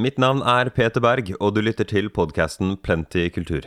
[0.00, 3.66] Mitt navn er Peter Berg, og du lytter til podkasten Plenty kultur.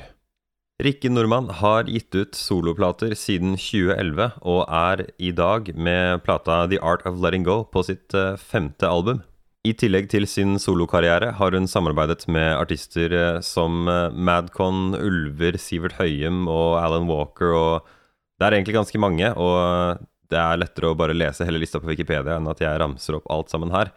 [0.81, 6.79] Rikke Nordmann har gitt ut soloplater siden 2011, og er i dag med plata The
[6.81, 9.19] Art of Letting Go på sitt eh, femte album.
[9.61, 15.59] I tillegg til sin solokarriere har hun samarbeidet med artister eh, som eh, Madcon, Ulver,
[15.61, 17.93] Sivert Høyem og Alan Walker, og
[18.39, 20.01] det er egentlig ganske mange, og
[20.33, 23.29] det er lettere å bare lese hele lista på Wikipedia enn at jeg ramser opp
[23.29, 23.93] alt sammen her.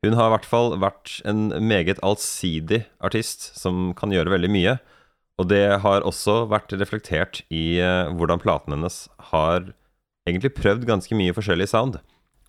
[0.00, 4.78] Hun har i hvert fall vært en meget allsidig artist som kan gjøre veldig mye.
[5.40, 9.72] Og det har også vært reflektert i uh, hvordan platene hennes har
[10.28, 12.00] egentlig prøvd ganske mye forskjellig sound.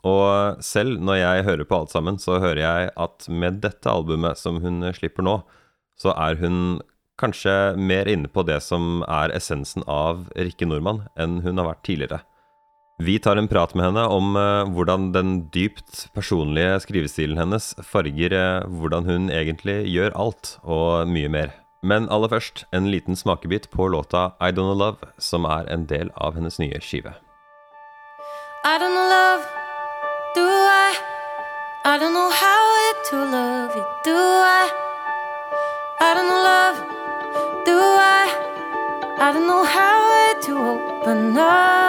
[0.08, 4.40] Og selv når jeg hører på alt sammen, så hører jeg at med dette albumet
[4.40, 5.42] som hun slipper nå,
[6.00, 6.82] så er hun
[7.22, 11.84] kanskje mer inne på det som er essensen av Rikke Nordmann, enn hun har vært
[11.86, 12.24] tidligere.
[13.02, 18.36] Vi tar en prat med henne om uh, hvordan den dypt personlige skrivestilen hennes farger
[18.36, 21.56] uh, hvordan hun egentlig gjør alt, og mye mer.
[21.82, 25.88] Men aller først en liten smakebit på låta I Don't Know Love, som er en
[25.90, 27.16] del av hennes nye skive.
[28.70, 29.50] I don't know love,
[30.38, 30.94] do I?
[31.86, 32.66] I don't know how
[33.10, 34.70] to love you, do I?
[36.06, 36.78] I don't love,
[37.66, 38.30] do I?
[39.26, 41.81] I don't know how to open up.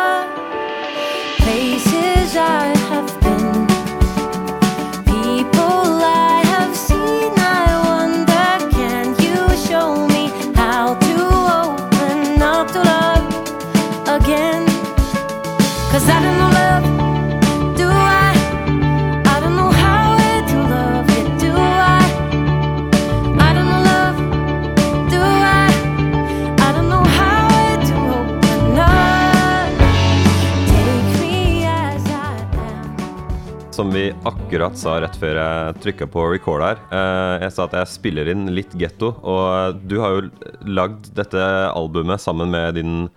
[34.52, 36.80] Akkurat sa rett før jeg trykka på record her.
[36.92, 40.30] eh, Jeg sa at jeg spiller inn litt getto, og du har jo
[40.68, 41.40] lagd dette
[41.72, 43.08] albumet sammen med din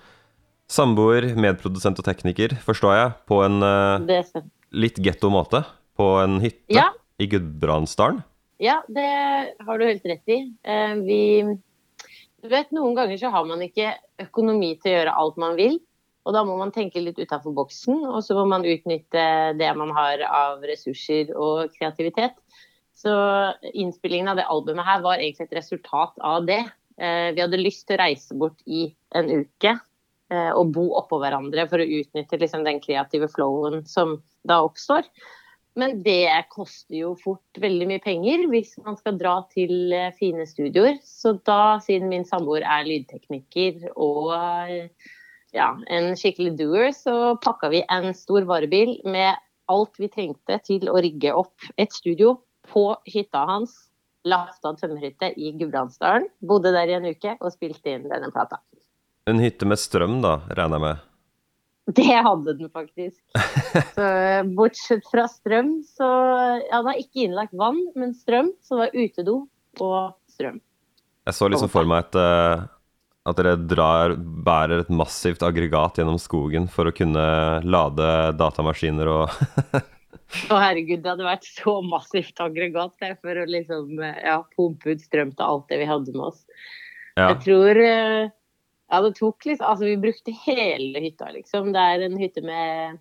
[0.71, 4.41] samboer, medprodusent og tekniker, forstår jeg, på en eh,
[4.71, 5.65] litt getto måte.
[5.97, 6.89] På en hytte Ja.
[7.19, 8.23] i Gudbrandsdalen.
[8.59, 9.03] Ja, det
[9.65, 10.53] har du helt rett i.
[10.63, 11.43] Eh, Vi
[12.41, 13.91] Du vet, noen ganger så har man ikke
[14.21, 15.79] økonomi til å gjøre alt man vil.
[16.25, 19.25] Og da må man tenke litt utafor boksen, og så må man utnytte
[19.59, 22.33] det man har av ressurser og kreativitet.
[22.95, 23.11] Så
[23.75, 26.63] innspillingen av det albumet her var egentlig et resultat av det.
[26.97, 28.87] Eh, Vi hadde lyst til å reise bort i
[29.19, 34.17] en uke eh, og bo oppå hverandre for å utnytte liksom, den kreative flowen som
[34.47, 35.05] da oppstår.
[35.75, 40.47] Men det koster jo fort veldig mye penger hvis man skal dra til eh, fine
[40.47, 40.97] studioer.
[41.03, 44.31] Så da, siden min samboer er lydtekniker og
[45.55, 49.39] ja, en skikkelig doer, så pakka vi en stor varebil med
[49.71, 52.35] alt vi trengte til å rigge opp et studio
[52.69, 53.75] på hytta hans.
[54.25, 56.27] Lafta tømmerhytte i Gudbrandsdalen.
[56.41, 58.59] Bodde der i en uke og spilte inn denne plata.
[59.29, 61.03] En hytte med strøm, da, regner jeg med.
[61.95, 63.19] Det hadde den faktisk.
[63.95, 66.07] Så eh, bortsett fra strøm, så
[66.65, 68.49] Ja, det er ikke innlagt vann, men strøm.
[68.65, 69.35] Så det var utedo
[69.85, 70.57] og strøm.
[71.25, 72.65] Jeg så liksom for meg et, eh,
[73.25, 77.25] at dere drar, bærer et massivt aggregat gjennom skogen for å kunne
[77.65, 79.35] lade datamaskiner og
[80.49, 84.95] Å herregud, det hadde vært så massivt aggregat det, for å liksom eh, ja, pumpe
[84.95, 86.41] ut strøm til alt det vi hadde med oss.
[87.15, 87.29] Ja.
[87.29, 88.31] Jeg tror eh,
[88.91, 91.69] Ja, det tok liksom Altså, vi brukte hele hytta, liksom.
[91.75, 92.97] Det er en hytte med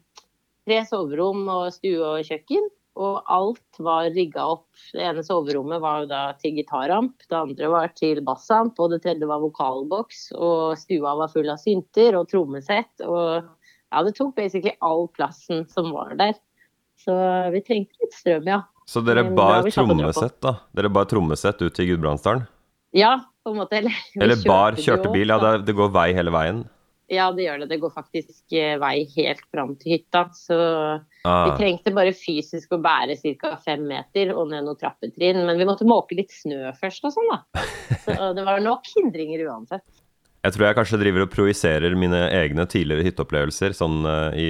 [0.69, 2.69] tre soverom og stue og kjøkken.
[2.94, 4.69] Og alt var rigga opp.
[4.94, 9.27] Det ene soverommet var da til gitaramp, det andre var til bassamp, og det tredje
[9.27, 10.28] var vokalboks.
[10.38, 12.93] Og stua var full av synter og trommesett.
[13.03, 16.38] Og ja, det tok basically all plassen som var der.
[17.03, 17.15] Så
[17.50, 18.62] vi trengte litt strøm, ja.
[18.87, 20.59] Så dere bar trommesett, da?
[20.76, 22.44] Dere bar trommesett ut til Gudbrandsdalen?
[22.94, 23.81] Ja, på en måte.
[23.81, 25.32] Eller, Eller bar, kjørte bil?
[25.32, 26.65] Ja, det, det går vei hele veien?
[27.12, 27.66] Ja, det gjør det.
[27.75, 30.22] Det går faktisk eh, vei helt fram til hytta.
[30.37, 33.54] Så vi Ah, trengte bare fysisk å bære ca.
[33.65, 35.43] fem meter og ned noen trappetrinn.
[35.48, 37.64] Men vi måtte måke litt snø først og sånn, da.
[38.05, 39.84] Så det var nok hindringer uansett.
[40.44, 44.49] jeg tror jeg kanskje driver og projiserer mine egne tidligere hytteopplevelser sånn eh, i,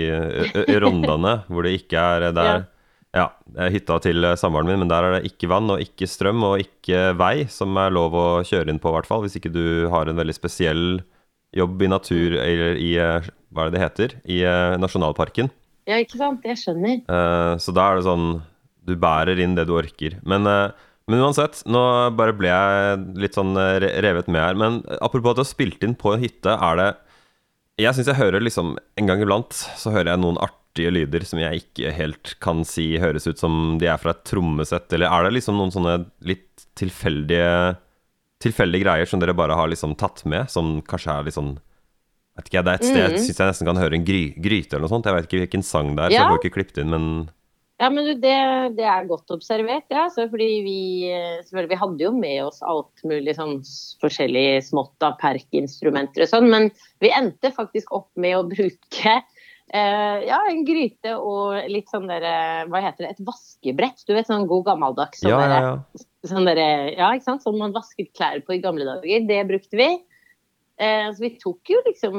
[0.64, 2.64] i, Rondane, hvor det ikke er eh, der
[3.14, 6.08] Ja, det er hytta til samboeren min, men der er det ikke vann og ikke
[6.11, 9.23] strøm og ikke vei som er lov å kjøre inn på, i hvert fall.
[9.23, 10.82] Hvis ikke du har en veldig spesiell
[11.55, 14.17] jobb i natur, eller i eh, Hva er det det heter?
[14.27, 15.51] I eh, nasjonalparken.
[15.89, 16.45] Ja, ikke sant?
[16.47, 17.05] Jeg skjønner.
[17.05, 18.27] Eh, så da er det sånn
[18.85, 20.19] Du bærer inn det du orker.
[20.27, 21.85] Men, men uansett, nå
[22.19, 24.59] bare ble jeg litt sånn revet med her.
[24.61, 26.91] Men apropos at du har spilt inn på en hytte, er det
[27.87, 31.41] Jeg syns jeg hører liksom En gang iblant så hører jeg noen artige lyder som
[31.41, 35.29] jeg ikke helt kan si høres ut som de er fra et trommesett, eller er
[35.29, 35.97] det liksom noen sånne
[36.27, 37.77] litt tilfeldige
[38.44, 41.55] tilfeldige greier som dere bare har liksom tatt med, som kanskje er litt sånn
[42.35, 44.75] Vet ikke, Det er et sted jeg syns jeg nesten kan høre en gry, gryte
[44.75, 45.06] eller noe sånt.
[45.06, 47.05] Jeg vet ikke hvilken sang det er, så jeg får ikke klippet inn, men
[47.79, 48.32] Ja, men det,
[48.75, 50.08] det er godt observert, ja.
[50.11, 50.81] Så fordi vi,
[51.11, 53.61] eh, selvfølgelig, vi hadde jo med oss alt mulig sånn
[54.02, 56.69] forskjellig smått av perkinstrumenter og sånn, men
[57.02, 62.67] vi endte faktisk opp med å bruke eh, ja, en gryte og litt sånn derre
[62.67, 63.14] Hva heter det?
[63.14, 64.02] Et vaskebrett.
[64.06, 66.05] Du vet sånn god gammeldags sånn ja, ja, ja.
[66.31, 66.61] Sånn der,
[66.94, 67.44] Ja, ikke sant.
[67.44, 69.26] Sånn man vasket klær på i gamle dager.
[69.29, 69.91] Det brukte vi.
[70.82, 72.17] Eh, så vi tok jo liksom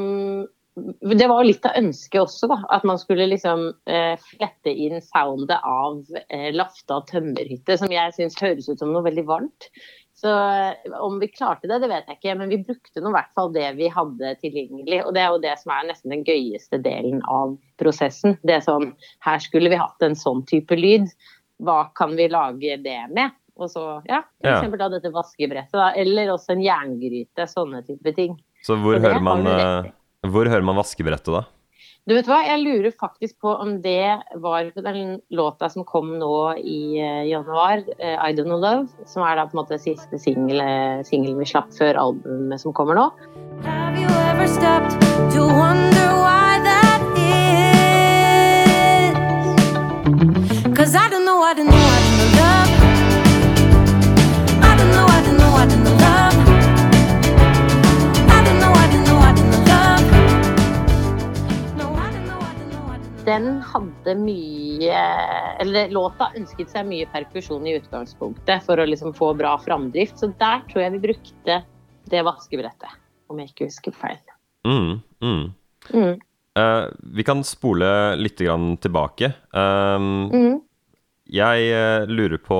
[1.11, 2.57] Det var litt av ønsket også, da.
[2.75, 8.35] At man skulle liksom eh, flette inn soundet av eh, Lafta tømmerhytte, som jeg syns
[8.41, 9.69] høres ut som noe veldig varmt.
[10.15, 13.15] Så eh, om vi klarte det, det vet jeg ikke, men vi brukte nå i
[13.17, 15.01] hvert fall det vi hadde tilgjengelig.
[15.05, 18.37] Og det er jo det som er nesten den gøyeste delen av prosessen.
[18.43, 18.93] Det er sånn
[19.23, 21.07] Her skulle vi hatt en sånn type lyd.
[21.63, 23.35] Hva kan vi lage det med?
[23.55, 24.57] Og så, ja, for Ja.
[24.59, 25.91] eksempel da dette vaskebrettet, da.
[25.95, 27.47] Eller også en jerngryte.
[27.47, 28.37] Sånne type ting.
[28.65, 29.91] Så hvor Så hører man eh,
[30.27, 31.43] Hvor hører man vaskebrettet, da?
[32.07, 36.11] Du vet hva, jeg lurer faktisk på om det var på den låta som kom
[36.19, 39.79] nå i eh, januar, eh, I Don't Know Love, som er da på en måte
[39.81, 43.07] siste singel- singelen vi slapp før albumet som kommer nå.
[43.65, 44.99] Have you ever stopped
[45.33, 47.01] to wonder why that
[50.65, 50.77] is?
[50.77, 52.14] Cause I don't know, I don't know, I don't know
[63.35, 64.99] Den hadde mye
[65.61, 70.31] Eller låta ønsket seg mye perkusjon i utgangspunktet for å liksom få bra framdrift, så
[70.39, 71.57] der tror jeg vi brukte
[72.05, 72.91] det vaskebrettet,
[73.33, 74.19] om jeg ikke husker feil.
[74.67, 75.43] Mm, mm.
[75.89, 76.19] Mm.
[76.55, 76.85] Uh,
[77.17, 77.89] vi kan spole
[78.19, 79.33] litt grann tilbake.
[79.49, 80.61] Uh, Mm.
[81.25, 82.57] Jeg eh, lurer på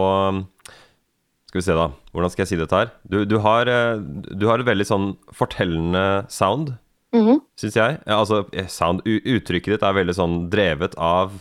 [1.49, 1.89] Skal vi se, da.
[2.11, 2.89] Hvordan skal jeg si dette her?
[3.05, 6.73] Du, du, har, eh, du har et veldig sånn fortellende sound,
[7.15, 7.41] Mm.
[7.61, 7.99] syns jeg.
[8.05, 11.31] Ja, altså, eh, sound, uttrykket ditt er veldig sånn drevet av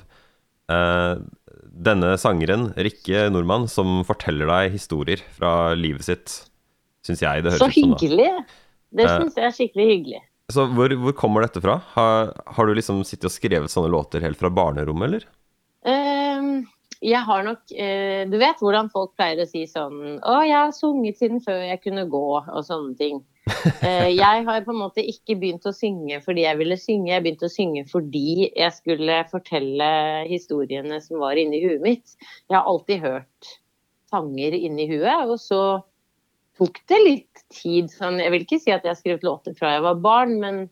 [0.71, 1.17] eh,
[1.75, 6.37] denne sangeren, Rikke Nordmann, som forteller deg historier fra livet sitt,
[7.05, 7.91] syns jeg det høres Så ut som.
[7.91, 7.99] da.
[7.99, 8.31] hyggelig!
[8.95, 9.17] Det Eh.
[9.19, 10.21] syns jeg er skikkelig hyggelig.
[10.55, 11.79] Så hvor, hvor kommer dette fra?
[11.97, 15.25] Har, har du liksom sittet og skrevet sånne låter helt fra barnerommet, eller?
[15.85, 16.14] Ehm,
[17.05, 20.75] jeg har nok eh, Du vet hvordan folk pleier å si sånn Å, jeg har
[20.77, 23.23] sunget siden før jeg kunne gå, og sånne ting.
[23.85, 27.25] Eh, jeg har på en måte ikke begynt å synge fordi jeg ville synge, jeg
[27.25, 29.89] begynte å synge fordi jeg skulle fortelle
[30.31, 32.15] historiene som var inni huet mitt.
[32.49, 33.51] Jeg har alltid hørt
[34.13, 35.61] sanger inni huet, og så
[36.59, 37.93] tok det litt tid.
[37.93, 40.65] Sånn, jeg vil ikke si at jeg har skrevet låter fra jeg var barn, men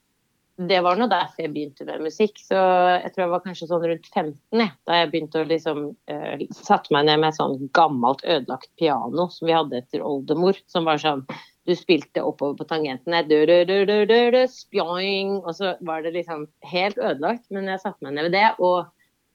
[0.61, 2.37] det var nå derfor jeg begynte med musikk.
[2.45, 5.81] Så jeg tror jeg var kanskje sånn rundt 15 jeg, da jeg begynte å liksom
[6.13, 10.61] uh, Satte meg ned med et sånn gammelt, ødelagt piano som vi hadde etter oldemor.
[10.71, 11.25] Som var sånn
[11.63, 16.03] Du spilte oppover på tangentene, Du, du, du, du, du, du, spjoing, og så var
[16.05, 17.47] det liksom helt ødelagt.
[17.51, 18.91] Men jeg satte meg ned ved det og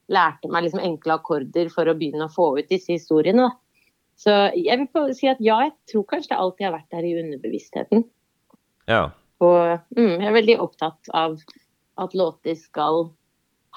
[0.08, 3.48] lærte meg liksom enkle akkorder for å begynne å få ut disse historiene.
[3.48, 3.56] da.
[4.18, 7.16] Så jeg vil si at ja, jeg tror kanskje det alltid har vært der i
[7.20, 8.06] underbevisstheten.
[8.88, 9.02] Ja.
[9.40, 11.36] Og mm, jeg er veldig opptatt av
[11.98, 13.10] at låter skal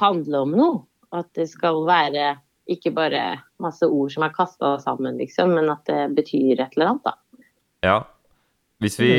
[0.02, 0.80] handle om noe.
[1.14, 2.38] At det skal være
[2.72, 3.22] ikke bare
[3.60, 7.14] masse ord som er kasta sammen, liksom, men at det betyr et eller annet, da.
[7.84, 7.98] Ja.
[8.82, 9.12] Hvis vi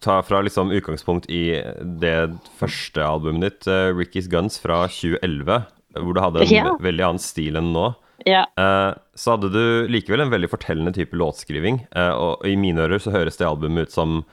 [0.00, 1.50] tar fra liksom utgangspunkt i
[2.00, 2.18] det
[2.60, 5.64] første albumet ditt, eh, Ricky's Guns fra 2011,
[5.98, 6.76] hvor du hadde en Ja.
[6.80, 7.94] veldig annen stil enn nå,
[8.26, 8.46] Ja.
[8.56, 11.86] eh, så hadde du likevel en veldig fortellende type låtskriving.
[11.92, 14.24] eh, Og i mine ører så høres det albumet ut som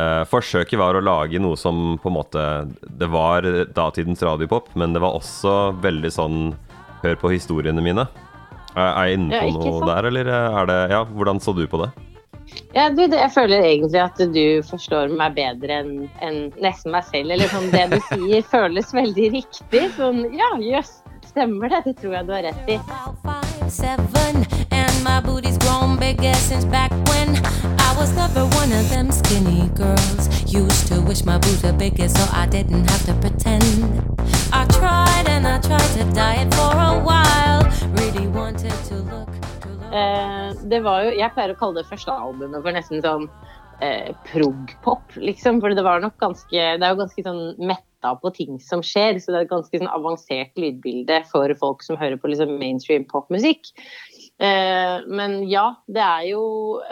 [0.00, 2.44] eh, Forsøket var å lage noe som på en måte
[2.80, 6.38] Det var datidens radiopop, men det var også veldig sånn
[7.00, 8.04] Hør på historiene mine.
[8.76, 9.88] Er er jeg inne på ja, noe sant?
[9.88, 11.90] der, eller er det Ja, hvordan så du på det?
[12.74, 15.92] Ja, du, det, jeg føler egentlig at du forstår meg bedre enn
[16.24, 17.30] en nesten meg selv.
[17.34, 19.84] Eller sånn, det du sier føles veldig riktig.
[19.98, 20.92] Sånn, ja, jøss,
[21.30, 21.82] stemmer det?
[21.88, 22.78] Det tror jeg du har rett i.
[28.00, 30.24] Was never one of them skinny girls.
[30.50, 34.00] Used to wish my boobs were bigger so I didn't have to pretend.
[34.54, 37.62] I tried and I tried to diet for a while.
[38.00, 39.28] Really wanted to look.
[39.60, 39.92] To look.
[39.92, 43.28] Eh, det var jo, jeg pleier å kalle det første albumet for nesten sånn
[43.84, 45.60] eh, prog-pop, liksom.
[45.60, 49.20] For det var nok ganske Det er jo ganske sånn metta på ting som skjer,
[49.20, 53.04] så det er et ganske sånn avansert lydbilde for folk som hører på liksom mainstream
[53.12, 53.74] popmusikk.
[54.40, 56.44] Eh, men ja, det er jo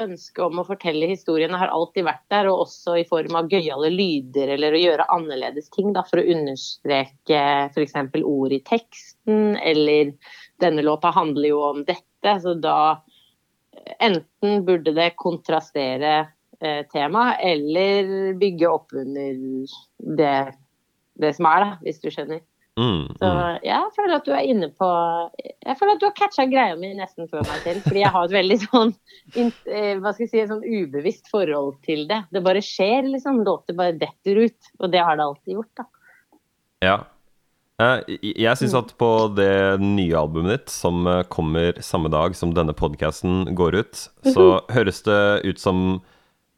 [0.02, 3.88] ønsket om å fortelle historiene har alltid vært der, og også i form av gøyale
[3.88, 7.40] lyder eller å gjøre annerledes ting da, for å understreke
[7.72, 7.96] f.eks.
[8.20, 10.12] ord i teksten, eller
[10.60, 12.76] denne låta handler jo om dette, så da
[13.96, 16.14] enten burde det kontrastere
[16.60, 19.40] eh, temaet, eller bygge opp under
[20.20, 20.36] det,
[21.16, 22.44] det som er, da, hvis du skjønner.
[22.78, 23.58] Mm, Så mm.
[23.66, 24.88] jeg føler at du er inne på
[25.34, 27.82] Jeg føler at du har catcha greia mi nesten før meg selv.
[27.88, 28.92] Fordi jeg har et veldig sånn
[29.34, 32.22] eh, hva skal jeg si, sånn ubevisst forhold til det.
[32.34, 33.42] Det bare skjer, liksom.
[33.46, 34.74] Låter bare detter ut.
[34.78, 35.88] Og det har det alltid gjort, da.
[36.86, 36.98] Ja.
[37.82, 42.54] Eh, Jeg syns at på det nye albumet ditt, som eh, kommer samme dag som
[42.54, 46.00] denne podkasten går ut, så høres det ut som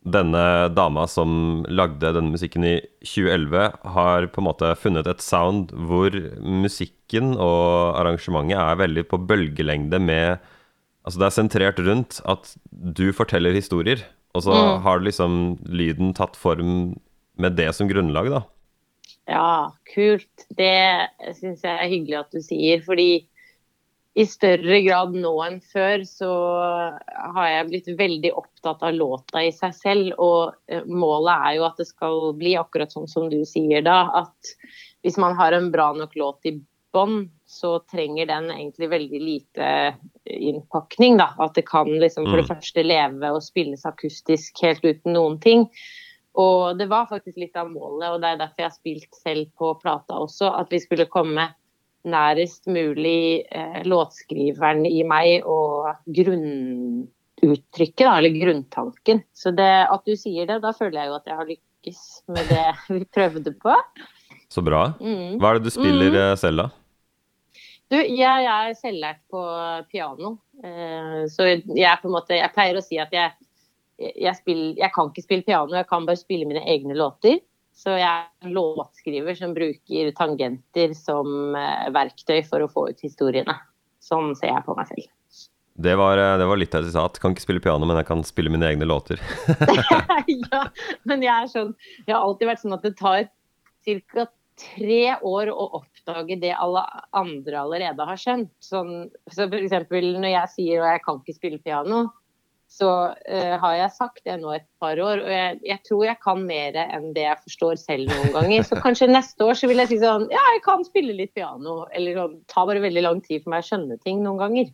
[0.04, 5.72] denne dama som lagde denne musikken i 2011, har på en måte funnet et sound
[5.72, 10.38] hvor musikken og arrangementet er veldig på bølgelengde med
[11.00, 14.02] Altså det er sentrert rundt at du forteller historier,
[14.36, 14.82] og så Mm.
[14.84, 17.00] har liksom lyden tatt form
[17.38, 18.42] med det som grunnlag, da.
[19.26, 20.44] Ja, kult.
[20.54, 22.82] Det syns jeg er hyggelig at du sier.
[22.84, 23.26] Fordi
[24.18, 26.30] i større grad nå enn før så
[27.34, 30.08] har jeg blitt veldig opptatt av låta i seg selv.
[30.18, 34.02] Og eh, målet er jo at det skal bli akkurat sånn som du sier da.
[34.24, 34.54] At
[35.06, 36.56] hvis man har en bra nok låt i
[36.90, 39.70] bånn, så trenger den egentlig veldig lite
[40.26, 41.20] innpakning.
[41.22, 41.30] da.
[41.38, 42.54] At det kan liksom for det Mm.
[42.56, 45.68] første leve og spilles akustisk helt uten noen ting.
[46.34, 49.46] Og det var faktisk litt av målet, og det er derfor jeg har spilt selv
[49.58, 51.54] på plata også, at vi skulle komme
[52.08, 59.24] nærest mulig eh, låtskriveren i meg og grunnuttrykket, da, eller grunntanken.
[59.36, 62.02] Så det, at du sier det, da føler jeg jo at jeg har lykkes
[62.32, 63.76] med det vi prøvde på.
[64.50, 64.92] Så bra.
[64.98, 65.38] Mm.
[65.38, 66.40] Hva er det du spiller mm.
[66.40, 66.70] selv, da?
[67.90, 69.42] Du, jeg er selvlært på
[69.90, 70.36] piano.
[70.62, 73.32] Eh, så jeg på en måte Jeg pleier å si at jeg,
[73.98, 77.40] jeg, spiller, jeg kan ikke spille piano, jeg kan bare spille mine egne låter.
[77.80, 83.00] Så jeg er en låtskriver som bruker tangenter som eh, verktøy for å få ut
[83.00, 83.54] historiene.
[84.04, 85.08] Sånn ser jeg på meg selv.
[85.80, 87.06] Det var, eh, det var litt jeg sa.
[87.22, 89.22] Kan ikke spille piano, men jeg kan spille mine egne låter.
[90.50, 90.66] ja,
[91.08, 91.72] men jeg er sånn
[92.04, 93.30] Jeg har alltid vært sånn at det tar
[93.88, 94.26] ca.
[94.60, 96.84] tre år å oppdage det alle
[97.16, 98.52] andre allerede har skjønt.
[98.60, 102.10] Sånn, så eksempel når jeg sier at jeg kan ikke spille piano,
[102.70, 105.24] så uh, har jeg sagt det nå et par år.
[105.24, 108.66] Og jeg, jeg tror jeg kan mer enn det jeg forstår selv noen ganger.
[108.66, 111.82] Så kanskje neste år så vil jeg si sånn Ja, jeg kan spille litt piano.
[111.90, 114.70] Eller sånn, tar bare veldig lang tid for meg å skjønne ting noen ganger.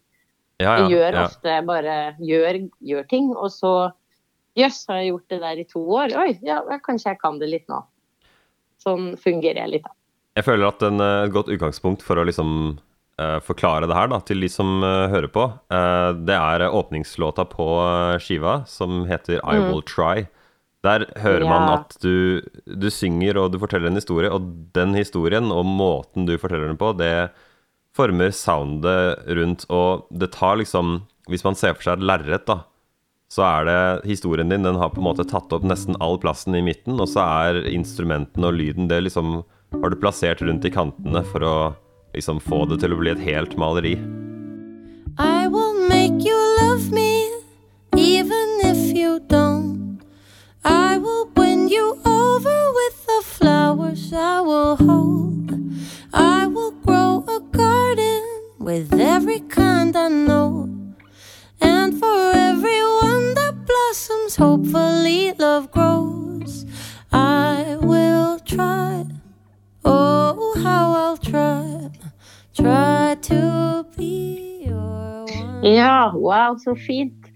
[0.60, 1.24] Ja, Jeg gjør ja.
[1.28, 3.76] ofte bare gjør, gjør ting, og så
[4.56, 6.14] Jøss, har jeg gjort det der i to år?
[6.16, 7.82] Oi, ja, kanskje jeg kan det litt nå.
[8.80, 9.92] Sånn fungerer jeg litt, da.
[10.36, 12.78] Jeg føler at en, eh, et godt utgangspunkt for å liksom
[13.40, 17.46] forklare det her da, til de som eh, hører på, eh, det er eh, åpningslåta
[17.49, 19.70] på eh, skiva, som heter I Mm.
[19.70, 20.26] Will Try.
[20.85, 24.44] Der hører man at du, du synger og du forteller en historie, og
[24.76, 27.30] den historien og måten du forteller den på, det
[27.96, 32.61] former soundet rundt, og det tar liksom Hvis man ser for seg et lerret, da,
[33.32, 36.54] så er det historien din Den har på en måte tatt opp nesten all plassen
[36.54, 39.40] i midten, og så er instrumentene og lyden Det liksom
[39.73, 41.56] har du plassert rundt i kantene for å
[42.16, 43.96] liksom få det til å bli et helt maleri.
[45.18, 47.28] I will make you love me,
[47.96, 50.00] even if you don't.
[50.64, 55.52] I will win you over with the flowers I will hold.
[56.12, 58.23] I will grow a garden
[58.58, 60.68] with every kind I know.
[61.61, 66.64] And for everyone that blossoms, hopefully love grows.
[67.12, 69.04] I will try.
[69.85, 71.65] Oh, how I'll try.
[75.66, 77.26] Ja, wow, så fint.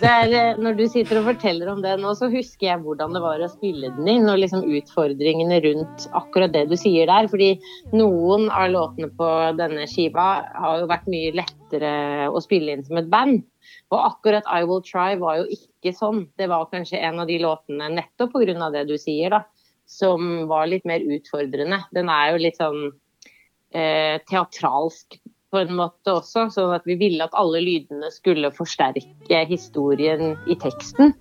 [0.00, 3.22] Er, eh, når du sitter og forteller om det nå, så husker jeg hvordan det
[3.22, 7.28] var å spille den inn, og liksom utfordringene rundt akkurat det du sier der.
[7.30, 7.50] Fordi
[7.92, 11.92] noen av låtene på denne skiva har jo vært mye lettere
[12.30, 13.44] å spille inn som et band.
[13.90, 16.24] Og akkurat I Will Try var jo ikke sånn.
[16.38, 18.72] Det var kanskje en av de låtene, nettopp pga.
[18.72, 19.44] det du sier, da,
[19.86, 21.82] som var litt mer utfordrende.
[21.92, 22.92] Den er jo litt sånn
[23.74, 29.42] eh, teatralsk på en måte også, sånn at vi ville at alle lydene skulle forsterke
[29.50, 31.14] historien i teksten.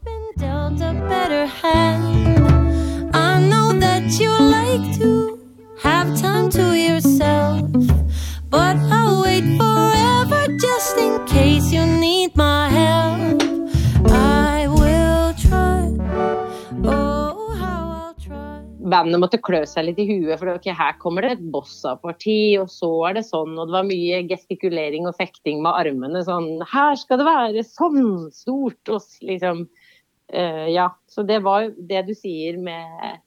[19.00, 22.70] Bandet måtte klø seg litt i huet, for okay, her kommer det et bossa-parti, og
[22.72, 26.24] så er det sånn, og det var mye gestikulering og fekting med armene.
[26.28, 28.82] Sånn Her skal det være sånn stort!
[28.92, 29.66] Og liksom
[30.36, 30.92] uh, Ja.
[31.10, 33.20] Så det var det du sier med,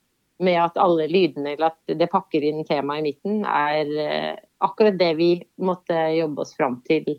[0.43, 4.33] med at alle lydene, eller at det pakker inn temaet i midten, er uh,
[4.65, 7.15] akkurat det vi måtte jobbe oss fram til.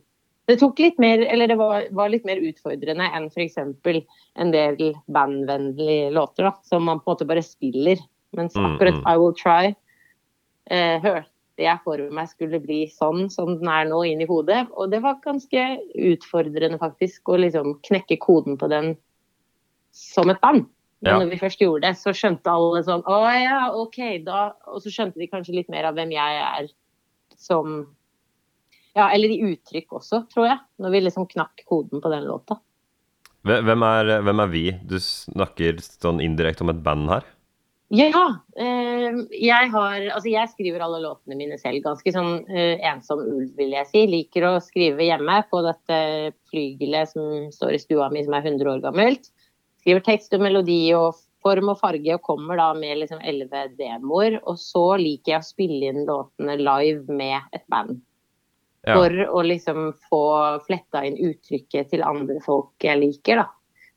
[0.50, 3.62] Det tok litt mer, eller det var, var litt mer utfordrende enn f.eks.
[3.64, 8.02] en del bandvennlige låter, da, som man på en måte bare spiller.
[8.34, 9.06] Mens Mm, akkurat mm.
[9.08, 9.76] I Will Try
[10.72, 11.30] eh, hørte
[11.62, 14.66] jeg for meg skulle bli sånn som den er nå inn i hodet.
[14.74, 18.96] Og det var ganske utfordrende faktisk å liksom knekke koden på den
[19.94, 20.66] som et band.
[21.04, 21.20] Men Ja.
[21.20, 24.88] når vi først gjorde det, så skjønte alle sånn Å ja, OK, da Og så
[24.88, 26.70] skjønte de kanskje litt mer av hvem jeg er
[27.36, 27.96] som
[28.96, 30.60] Ja, eller i uttrykk også, tror jeg.
[30.80, 32.60] Når vi liksom knakk koden på den låta.
[33.44, 34.72] Hvem er, hvem er vi?
[34.88, 37.26] Du snakker sånn indirekte om et band her.
[37.94, 38.24] Ja.
[38.58, 41.84] Eh, jeg har Altså, jeg skriver alle låtene mine selv.
[41.86, 44.06] Ganske sånn eh, ensom ulv, vil jeg si.
[44.10, 46.00] Liker å skrive hjemme på dette
[46.50, 49.30] flygelet som står i stua mi, som er 100 år gammelt.
[49.84, 54.40] Skriver tekst og melodi og form og farge, og kommer da med liksom 11 demoer.
[54.48, 58.00] Og så liker jeg å spille inn låtene live med et band.
[58.84, 58.98] Ja.
[58.98, 60.24] For å liksom få
[60.66, 63.52] fletta inn uttrykket til andre folk jeg liker, da.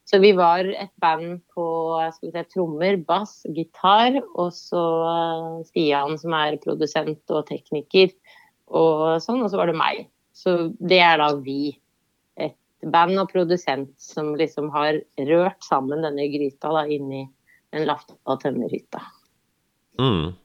[0.06, 1.66] Så vi var et band på
[2.14, 8.12] si, trommer, bass, gitar, og så eh, Stian som er produsent og tekniker,
[8.70, 10.06] og sånn, og så var det meg.
[10.36, 11.74] Så det er da vi.
[12.38, 12.54] Et
[12.92, 17.24] band og produsent som liksom har rørt sammen denne gryta da inni
[17.74, 19.02] en lafta tømmerhytta.
[19.98, 20.36] Mm.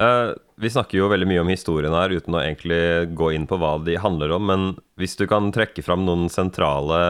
[0.00, 2.82] Uh, vi snakker jo veldig mye om historien her uten å egentlig
[3.16, 4.68] gå inn på hva de handler om, men
[5.00, 7.00] hvis du kan trekke fram noen sentrale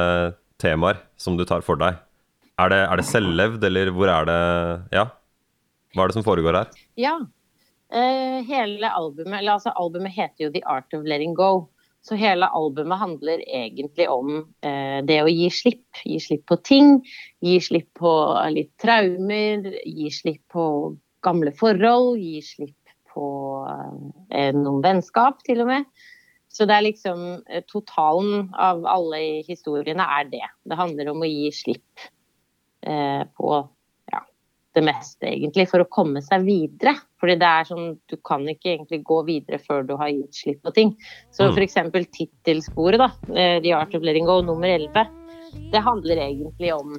[0.60, 1.98] temaer som du tar for deg,
[2.60, 4.40] er det, er det selvlevd, eller hvor er det
[4.94, 5.08] Ja,
[5.94, 6.80] hva er det som foregår her?
[7.00, 7.16] Ja.
[7.90, 11.68] Uh, hele albumet, eller altså albumet heter jo The Art of Letting Go.
[12.06, 14.30] Så hele albumet handler egentlig om
[14.64, 16.02] uh, det å gi slipp.
[16.06, 17.00] Gi slipp på ting.
[17.44, 18.12] Gi slipp på
[18.54, 19.66] litt traumer.
[19.84, 20.64] Gi slipp på
[21.26, 22.20] gamle forhold.
[22.22, 23.26] Gi slipp på
[23.66, 26.08] uh, noen vennskap, til og med.
[26.50, 30.46] Så det er liksom eh, totalen av alle historiene er det.
[30.66, 32.08] Det handler om å gi slipp
[32.82, 33.52] eh, på
[34.10, 34.24] ja,
[34.74, 36.96] det meste, egentlig, for å komme seg videre.
[37.22, 40.62] Fordi det er sånn, du kan ikke egentlig gå videre før du har gitt slipp
[40.66, 40.92] på ting.
[41.30, 41.54] Så f.eks.
[41.54, 45.06] for eksempel tittelsporet, da, eh, The Art of Letting Go, nummer 11,
[45.70, 46.94] det handler egentlig om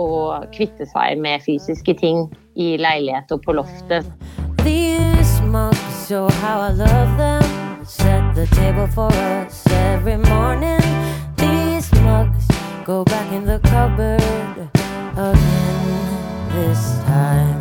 [0.00, 0.08] å
[0.52, 2.24] kvitte seg med fysiske ting
[2.56, 4.08] i leilighet og på loftet.
[4.64, 7.55] These mugs show how I love them.
[7.86, 10.80] Set the table for us every morning.
[11.36, 12.46] These mugs
[12.84, 14.20] go back in the cupboard
[15.16, 15.96] again
[16.54, 17.60] this time.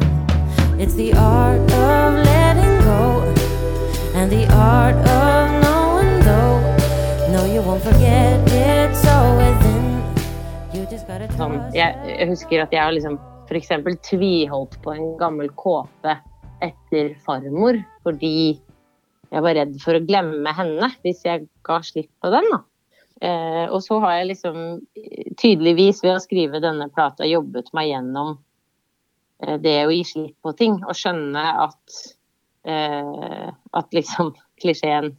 [0.80, 3.22] It's the art of letting go
[4.16, 6.60] and the art of knowing though.
[7.32, 9.86] No, you won't forget it's all within.
[10.74, 11.76] You just gotta Sånn, trust.
[11.76, 13.70] jeg, jeg husker at jeg har liksom f.eks.
[14.10, 16.18] tviholdt på en gammel kåpe
[16.66, 18.60] etter farmor, fordi
[19.36, 22.48] jeg var redd for å glemme henne hvis jeg ga slipp på den.
[22.54, 22.62] da.
[23.22, 24.60] Eh, og så har jeg liksom
[25.00, 28.34] eh, tydeligvis ved å skrive denne plata jobbet meg gjennom
[29.44, 32.00] eh, det å gi slipp på ting, og skjønne at,
[32.68, 35.12] eh, at liksom klisjeen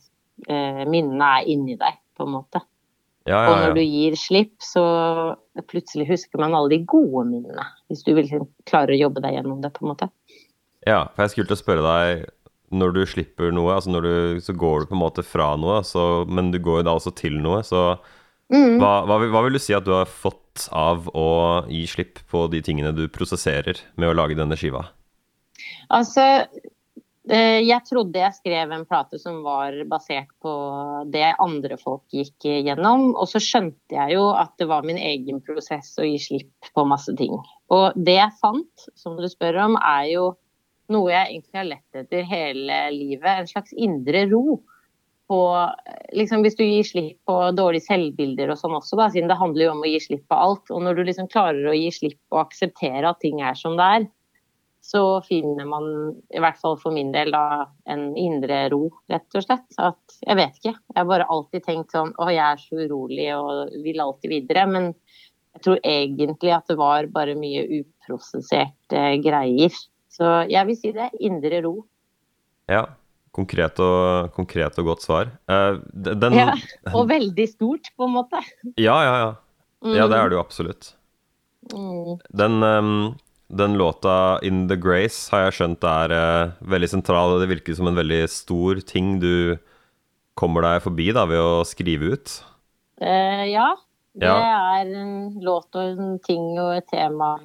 [0.49, 2.65] eh, minnene er inni deg, på en måte.
[3.27, 4.85] Ja, Og ja, når du gir slipp, så
[5.67, 7.65] plutselig husker man alle de gode minnene.
[7.91, 8.29] Hvis du vil
[8.71, 10.13] klare å jobbe deg gjennom det, på en måte.
[10.87, 12.29] ja for jeg skulle til å spørre deg
[12.75, 15.83] Når du slipper noe, altså når du, så går du på en måte fra noe,
[15.87, 17.97] så, men du går jo da også til noe, så
[18.47, 18.77] Mm.
[18.79, 22.21] hva, hva, vil- hva vil du si at du har fått av å gi slipp
[22.31, 24.85] på de tingene du prosesserer med å lage denne skiva?
[25.91, 26.47] Altså,
[27.29, 30.53] eh, jeg trodde jeg skrev en plate som var basert på
[31.11, 33.17] det andre folk gikk gjennom.
[33.19, 36.87] Og så skjønte jeg jo at det var min egen prosess å gi slipp på
[36.87, 37.35] masse ting.
[37.75, 40.29] Og det jeg fant, som du spør om, er jo
[40.93, 43.29] noe jeg egentlig har lett etter hele livet.
[43.33, 44.61] En slags indre ro.
[45.27, 45.41] På,
[46.15, 49.65] liksom hvis du gir slipp på dårlige selvbilder og sånn også, da, siden det handler
[49.65, 50.71] jo om å gi slipp på alt.
[50.71, 53.89] Og når du liksom klarer å gi slipp og akseptere at ting er som det
[53.97, 54.07] er,
[54.87, 55.87] så finner man,
[56.31, 59.67] i hvert fall for min del, da, en indre ro, rett og slett.
[59.83, 60.77] At, jeg vet ikke.
[60.77, 64.67] Jeg har bare alltid tenkt sånn Å, jeg er så urolig og vil alltid videre.
[64.71, 64.93] Men
[65.57, 69.75] jeg tror egentlig at det var bare mye uprosesserte greier.
[70.17, 71.11] Så jeg vil si det.
[71.21, 71.75] Indre ro.
[72.73, 72.87] Ja,
[73.37, 75.29] konkret og, konkret og godt svar.
[75.49, 76.55] Eh, den, Ja,
[76.95, 78.41] og veldig stort, på en måte.
[78.81, 79.35] ja, ja, ja.
[79.87, 80.95] Ja, det er det jo absolutt.
[81.73, 82.19] Mm.
[82.35, 83.15] Den, ehm,
[83.49, 87.87] Den låta 'In The Grace' har jeg skjønt er eh, veldig sentral, det virker som
[87.87, 89.59] en veldig stor ting du
[90.35, 92.43] kommer deg forbi da, ved å skrive ut.
[93.01, 93.77] Eh, ja.
[94.19, 97.37] Det er en låt og en ting og et tema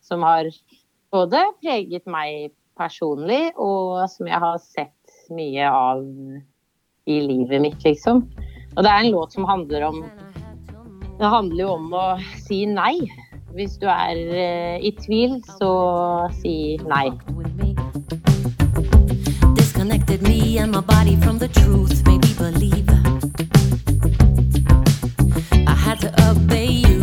[0.00, 0.48] som har
[1.12, 6.00] både preget meg personlig, og som jeg har sett mye av
[7.06, 8.24] i livet mitt, liksom.
[8.76, 10.04] Og det er en låt som handler om
[11.18, 12.06] Det handler jo om å
[12.40, 12.96] si nei.
[13.52, 15.68] Hvis du er eh, i tvil, så
[16.40, 17.12] si nei.
[19.54, 22.88] Disconnected me and my body from the truth, made me believe
[25.68, 27.01] I had to obey you.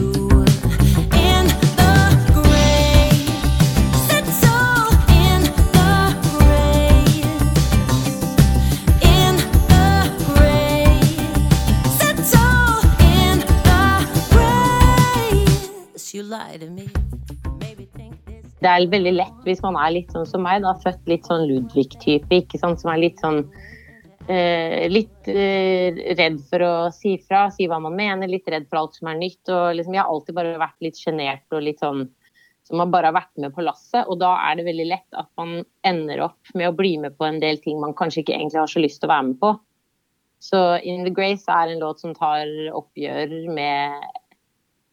[18.59, 21.47] Det er veldig lett hvis man er litt sånn som meg, da, født litt sånn
[21.47, 23.41] Ludvig-type, ikke sant, som er litt sånn
[24.27, 28.81] eh, Litt eh, redd for å si fra, si hva man mener, litt redd for
[28.81, 29.41] alt som er nytt.
[29.47, 32.07] og liksom, Jeg har alltid bare vært litt sjenert og litt sånn
[32.67, 34.03] som man bare har vært med på lasset.
[34.05, 37.25] Og da er det veldig lett at man ender opp med å bli med på
[37.25, 39.55] en del ting man kanskje ikke egentlig har så lyst til å være med på.
[40.43, 42.45] Så In The Grace er en låt som tar
[42.77, 44.03] oppgjør med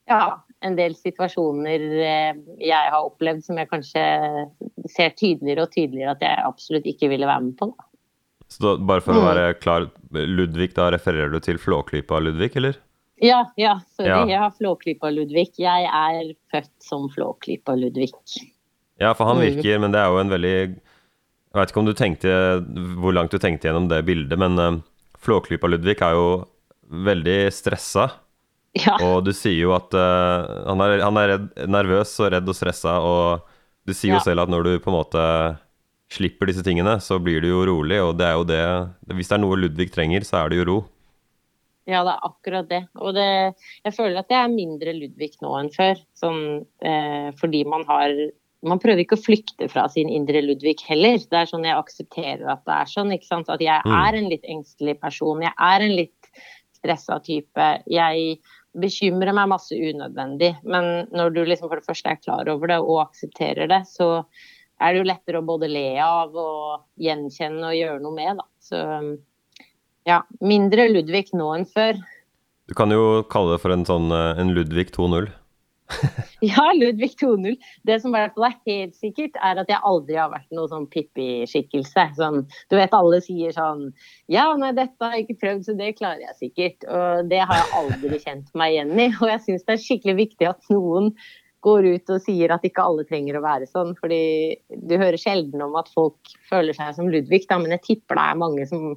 [0.06, 4.04] ja, en del situasjoner eh, jeg har opplevd som jeg kanskje
[4.88, 7.68] ser tydeligere og tydeligere at jeg absolutt ikke ville være med på.
[7.74, 7.84] Da.
[8.48, 9.26] Så da, bare for å Mm.
[9.28, 12.76] være klar, Ludvig, da refererer du til Flåklypa Ludvig, eller?
[13.20, 14.08] Ja, ja, sorry.
[14.12, 14.24] Ja.
[14.28, 15.54] Jeg har Flåklypa-Ludvig.
[15.58, 18.12] Jeg er født som Flåklypa-Ludvig.
[19.00, 19.46] Ja, for han Mm.
[19.56, 20.76] virker, men det er jo en veldig
[21.56, 22.32] Jeg vet ikke om du tenkte
[23.00, 24.80] hvor langt du tenkte gjennom det bildet, men uh,
[25.18, 26.44] Flåklypa Ludvig er jo
[26.90, 28.10] veldig stressa.
[28.76, 32.48] Ja, Og du sier jo at uh, han er, han er redd, nervøs og redd
[32.50, 33.46] og stressa, og
[33.86, 35.22] du sier jo selv at når du på en måte
[36.12, 38.60] slipper disse tingene, så blir du jo rolig, og det er jo det
[39.16, 40.76] Hvis det er noe Ludvig trenger, så er det jo ro.
[41.86, 42.80] ja, det er akkurat det.
[42.98, 43.26] Og det,
[43.86, 46.00] jeg føler at jeg er mindre Ludvig nå enn før.
[46.18, 46.40] Sånn,
[46.82, 48.10] eh, fordi man har
[48.66, 51.18] Man prøver ikke å flykte fra sin indre Ludvig heller.
[51.20, 53.12] Det er sånn jeg aksepterer at det er sånn.
[53.14, 53.50] ikke sant?
[53.52, 53.92] At jeg Mm.
[53.94, 55.42] er en litt engstelig person.
[55.44, 56.30] Jeg er en litt
[56.74, 57.66] stressa type.
[57.86, 58.40] Jeg
[58.80, 60.52] bekymrer meg masse unødvendig.
[60.68, 64.26] Men når du liksom for det første er klar over det og aksepterer det, så
[64.80, 68.46] er det jo lettere å både le av og gjenkjenne og gjøre noe med, da.
[68.60, 68.82] Så
[70.06, 71.98] ja, mindre Ludvig nå enn før.
[72.66, 75.28] Du kan jo kalle det for en sånn eh, en Ludvig 2.0.
[76.44, 77.56] Ja, Ludvig 2.0.
[77.88, 80.70] Det som i hvert fall er helt sikkert, er at jeg aldri har vært noen
[80.72, 82.04] sånn Pippi-skikkelse.
[82.18, 83.88] Sånn, du vet alle sier sånn
[84.32, 86.86] Ja, nei, dette har jeg ikke prøvd, så det klarer jeg sikkert.
[86.90, 89.10] Og det har jeg aldri kjent meg igjen i.
[89.16, 91.12] Og jeg syns det er skikkelig viktig at noen
[91.66, 93.94] går ut og sier at ikke alle trenger å være sånn.
[93.98, 94.22] Fordi
[94.68, 98.26] du hører sjelden om at folk føler seg som Ludvig, da, men jeg tipper det
[98.26, 98.92] er mange som,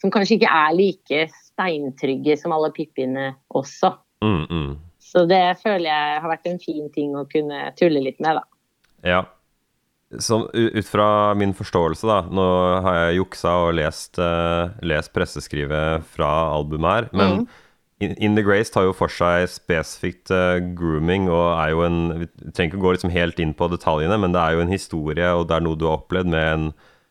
[0.00, 3.92] som kanskje ikke er like steintrygge som alle Pippiene også.
[4.24, 4.76] Mm, mm.
[5.08, 8.44] Så det føler jeg har vært en fin ting å kunne tulle litt med, da.
[9.08, 9.22] Ja.
[10.18, 12.44] Så ut fra min forståelse, da Nå
[12.84, 17.48] har jeg juksa og lest, uh, lest presseskrivet fra albumet her, men Mm.
[18.00, 21.96] In, In The Grace tar jo for seg spesifikt uh, grooming og er jo en
[22.20, 25.32] Vi trenger ikke gå liksom helt inn på detaljene, men det er jo en historie,
[25.34, 26.68] og det er noe du har opplevd med en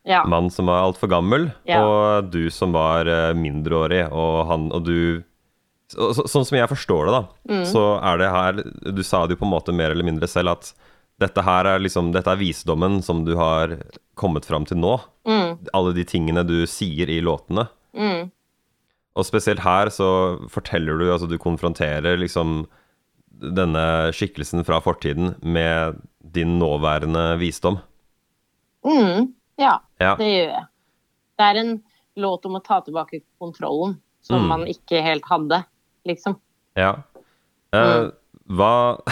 [0.07, 0.21] Ja.
[0.23, 1.81] mann som var altfor gammel, Ja.
[1.83, 5.23] og du som var uh, mindreårig, og han og du
[5.89, 7.23] så, så, Sånn som jeg forstår det, da,
[7.53, 7.65] Mm.
[7.65, 8.53] så er det her
[8.93, 10.73] Du sa det jo på en måte mer eller mindre selv at
[11.19, 13.77] dette her er liksom Dette er visdommen som du har
[14.15, 14.99] kommet fram til nå.
[15.25, 17.67] Mm, Alle de tingene du sier i låtene.
[17.95, 18.31] mm,
[19.15, 22.67] Og spesielt her så forteller du, altså du konfronterer liksom
[23.39, 27.79] denne skikkelsen fra fortiden med din nåværende visdom.
[28.85, 30.15] mm, ja, Ja.
[30.15, 30.65] det gjør jeg.
[31.37, 31.83] Det er en
[32.17, 34.47] låt om å ta tilbake kontrollen, som Mm.
[34.47, 35.65] man ikke helt hadde,
[36.09, 36.37] liksom.
[36.79, 36.93] Ja.
[37.75, 38.09] Eh,
[38.47, 38.73] hva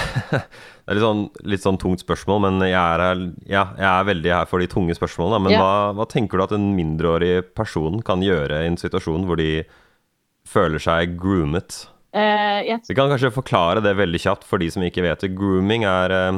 [0.85, 4.03] Det er litt sånn, litt sånn tungt spørsmål, men jeg er, her, ja, jeg er
[4.05, 5.39] veldig her for de tunge spørsmålene.
[5.47, 5.61] Men Ja.
[5.63, 9.63] hva, hva tenker du at en mindreårig person kan gjøre i en situasjon hvor de
[10.45, 11.87] føler seg groomet?
[12.13, 12.85] Uh, yes.
[12.87, 15.33] Vi kan kanskje forklare det veldig kjapt for de som ikke vet det.
[15.35, 16.37] Grooming er uh,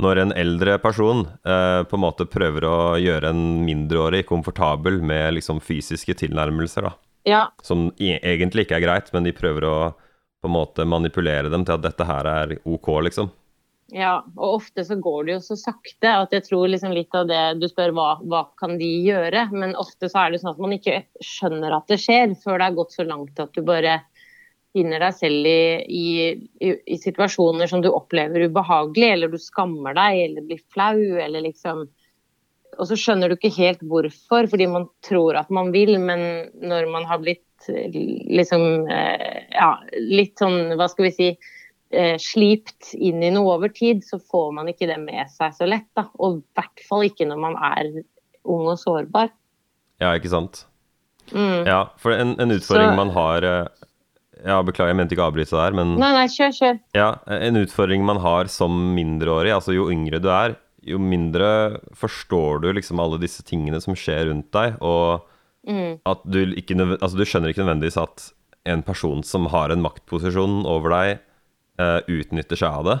[0.00, 5.40] når en eldre person uh, på en måte prøver å gjøre en mindreårig komfortabel med
[5.40, 6.94] liksom fysiske tilnærmelser, da.
[7.26, 9.76] Ja, Som egentlig ikke er greit, men de prøver å
[10.42, 13.30] på en måte manipulere dem til at dette her er ok, liksom.
[13.94, 17.26] ja, og ofte så går det jo så sakte at jeg tror liksom litt av
[17.30, 20.62] det du spør hva, hva kan de gjøre, men ofte så er det sånn at
[20.62, 24.00] man ikke skjønner at det skjer før det er gått så langt at du bare
[24.76, 26.06] finner deg selv i, i,
[26.60, 31.46] i, i situasjoner som du opplever ubehagelig, eller du skammer deg, eller blir flau, eller
[31.46, 31.86] liksom
[32.78, 36.90] Og så skjønner du ikke helt hvorfor, fordi man tror at man vil, men når
[36.92, 41.28] man har blitt liksom eh, Ja, litt sånn, hva skal vi si
[41.90, 45.68] eh, slipt inn i noe over tid, så får man ikke det med seg så
[45.68, 45.88] lett.
[45.96, 46.04] Da.
[46.20, 47.88] Og i hvert fall ikke når man er
[48.46, 49.32] ung og sårbar.
[50.02, 50.66] Ja, ikke sant.
[51.32, 51.64] Mm.
[51.66, 53.66] Ja, for en, en utfordring Så- man har eh,
[54.46, 56.76] Ja, beklager, jeg mente ikke å avbryte der, men Nei, nei, kjør, kjør.
[56.94, 57.06] ja,
[57.40, 60.54] en utfordring man har som mindreårig, altså jo yngre du er,
[60.86, 61.48] jo mindre
[61.98, 65.26] forstår du liksom alle disse tingene som skjer rundt deg, og
[65.66, 65.98] Mm.
[66.06, 68.28] at du ikke Altså, du skjønner ikke nødvendigvis at
[68.66, 71.18] en person som har en maktposisjon over deg,
[71.78, 72.96] eh, utnytter seg av det.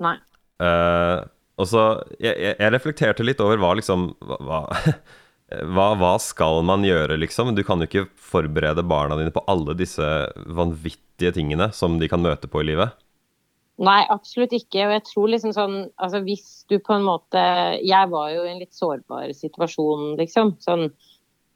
[0.00, 0.16] Nei.
[0.60, 1.24] Eh,
[1.60, 1.82] og så
[2.20, 4.62] jeg, jeg, reflekterte litt over hva liksom hva,
[5.74, 7.54] hva, hva skal man gjøre, liksom?
[7.56, 10.06] Du kan jo ikke forberede barna dine på alle disse
[10.46, 12.96] vanvittige tingene som de kan møte på i livet.
[13.80, 14.84] Nei, absolutt ikke.
[14.86, 17.42] Og jeg tror liksom sånn Altså hvis du på en måte
[17.80, 20.56] Jeg var jo i en litt sårbar situasjon, liksom.
[20.60, 20.88] Sånn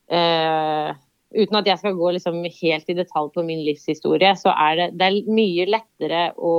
[0.08, 0.94] eh,
[1.34, 4.84] Uten at jeg skal gå liksom helt i detalj på min livshistorie, så er det,
[5.00, 6.52] det er mye lettere å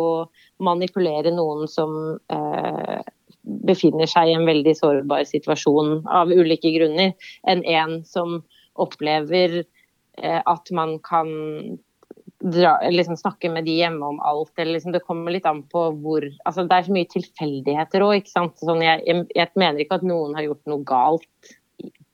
[0.68, 3.00] manipulere noen som eh,
[3.46, 7.14] befinner seg i en veldig sårbar situasjon av ulike grunner,
[7.48, 8.42] enn en som
[8.76, 11.32] opplever eh, at man kan
[12.44, 14.52] dra, liksom snakke med de hjemme om alt.
[14.58, 18.28] Eller liksom, det kommer litt an på hvor altså Det er så mye tilfeldigheter òg.
[18.30, 21.54] Sånn, jeg, jeg, jeg mener ikke at noen har gjort noe galt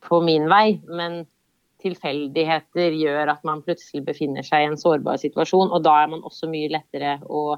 [0.01, 1.23] på min vei, men
[1.81, 5.73] tilfeldigheter gjør at man plutselig befinner seg i en sårbar situasjon.
[5.73, 7.57] Og da er man også mye lettere å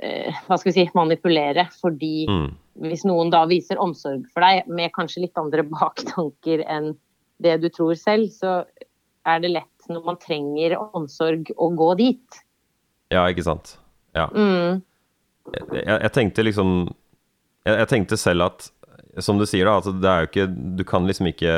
[0.00, 1.66] eh, hva skal vi si, manipulere.
[1.80, 2.50] Fordi Mm.
[2.88, 6.94] hvis noen da viser omsorg for deg med kanskje litt andre baktanker enn
[7.40, 8.64] det du tror selv, så
[9.28, 12.40] er det lett når man trenger omsorg å gå dit.
[13.12, 13.74] Ja, ikke sant.
[14.16, 14.28] Ja.
[14.34, 14.80] Mm.
[15.74, 16.70] Jeg, jeg tenkte liksom
[17.66, 18.66] jeg, jeg tenkte selv at
[19.24, 20.44] Som du sier, da, altså det er jo ikke
[20.78, 21.52] Du kan liksom ikke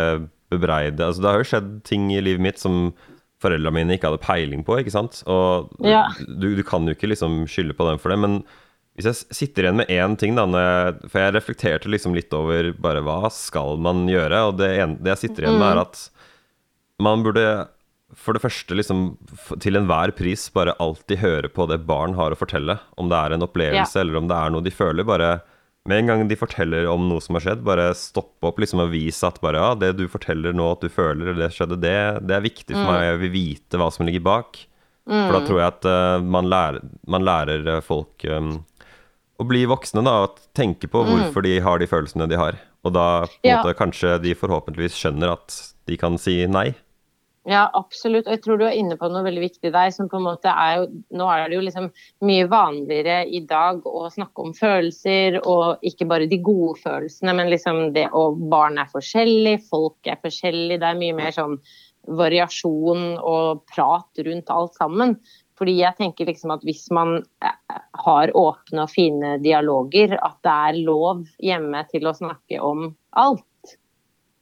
[0.52, 2.92] bebreide Altså, det har jo skjedd ting i livet mitt som
[3.42, 5.22] foreldrene mine ikke hadde peiling på, ikke sant?
[5.26, 6.04] Og Ja.
[6.28, 8.36] du, du kan jo ikke liksom skylde på dem for det, men
[8.94, 12.70] hvis jeg sitter igjen med én ting, da jeg, For jeg reflekterte liksom litt over
[12.78, 16.04] bare hva skal man gjøre, og det, en, det jeg sitter igjen med, er at
[17.02, 17.46] man burde
[18.18, 19.04] for det første liksom
[19.62, 22.78] til enhver pris bare alltid høre på det barn har å fortelle.
[23.00, 25.06] Om det er en opplevelse eller om det er noe de føler.
[25.08, 25.30] Bare
[25.88, 28.92] med en gang de forteller om noe som har skjedd, bare stoppe opp liksom og
[28.92, 31.96] vise at bare ja, det du forteller nå at du føler, eller det skjedde, det,
[32.28, 33.06] det er viktig for meg.
[33.08, 34.60] Jeg vil vite hva som ligger bak.
[35.02, 38.60] For da tror jeg at uh, man, lærer, man lærer eh, folk um,
[39.42, 40.12] å bli voksne, da.
[40.28, 42.60] og tenke på hvorfor de har de følelsene de har.
[42.86, 43.58] Og da Ja.
[43.58, 45.56] måte kanskje de forhåpentligvis skjønner at
[45.90, 46.68] de kan si nei.
[47.48, 48.28] Ja, absolutt.
[48.28, 49.90] Og jeg tror du er inne på noe veldig viktig der.
[49.90, 50.84] som på en måte er jo,
[51.18, 51.88] Nå er det jo liksom
[52.22, 57.50] mye vanligere i dag å snakke om følelser, og ikke bare de gode følelsene, men
[57.50, 60.78] liksom det å barn er forskjellige, folk er forskjellige.
[60.78, 61.58] Det er mye mer sånn
[62.06, 65.18] variasjon og prat rundt alt sammen.
[65.58, 70.58] Fordi jeg tenker liksom at hvis man eh, har åpne og fine dialoger, at det
[70.70, 73.46] er lov hjemme til å snakke om alt.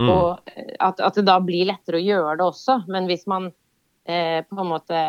[0.01, 0.11] Mm.
[0.11, 2.79] Og eh, at, at det da blir lettere å gjøre det også.
[2.91, 3.51] Men hvis man
[4.09, 5.01] eh, på en måte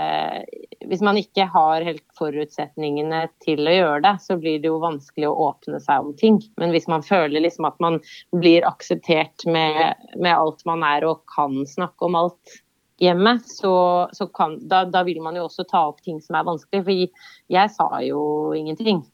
[0.90, 5.30] Hvis man ikke har helt forutsetningene til å gjøre det, så blir det jo vanskelig
[5.30, 6.42] å åpne seg om ting.
[6.60, 8.02] Men hvis man føler liksom at man
[8.36, 12.60] blir akseptert med, med alt man er og kan snakke om alt
[13.02, 13.74] hjemme, så,
[14.14, 16.84] så kan, da, da vil man jo også ta opp ting som er vanskelig.
[16.86, 18.22] For jeg sa jo
[18.58, 19.06] ingenting.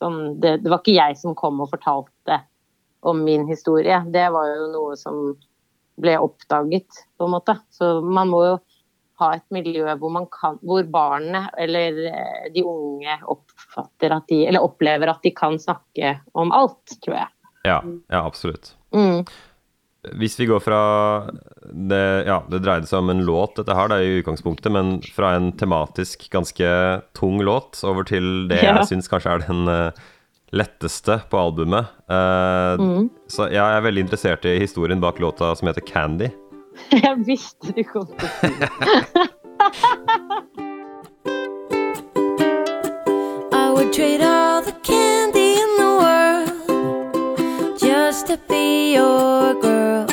[0.00, 2.40] Sånn, det, det var ikke jeg som kom og fortalte
[3.06, 4.00] om min historie.
[4.12, 5.20] Det var jo noe som
[6.00, 7.56] ble oppdaget, på en måte.
[7.72, 8.56] Så man må jo
[9.22, 14.64] ha et miljø hvor, man kan, hvor barnet eller eh, de unge at de, eller
[14.64, 17.32] opplever at de kan snakke om alt, tror jeg.
[17.66, 17.80] Ja,
[18.12, 18.74] ja absolutt.
[18.94, 19.24] Mm.
[20.20, 20.80] Hvis vi går fra
[21.64, 25.32] det, Ja, det dreide seg om en låt, dette her, da, i utgangspunktet, men fra
[25.38, 26.68] en tematisk ganske
[27.16, 28.78] tung låt over til det Ja.
[28.80, 30.04] jeg syns kanskje er den eh,
[30.52, 31.86] letteste på albumet.
[32.10, 33.08] Uh, Mm.
[33.28, 36.30] Så jeg er veldig interessert i historien bak låta som heter 'Candy'.
[36.92, 38.68] Jeg visste du kom til å si det.
[43.52, 50.06] I would trade all the candy in the world just to be your girl.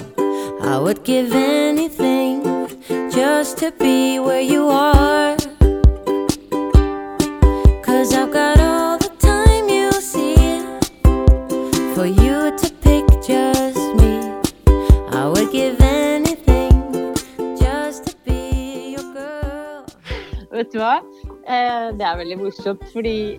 [0.62, 2.44] I would give anything
[3.12, 5.23] just to be where you are.
[20.64, 21.02] Vet du hva?
[21.44, 23.36] eh, det er veldig morsomt, fordi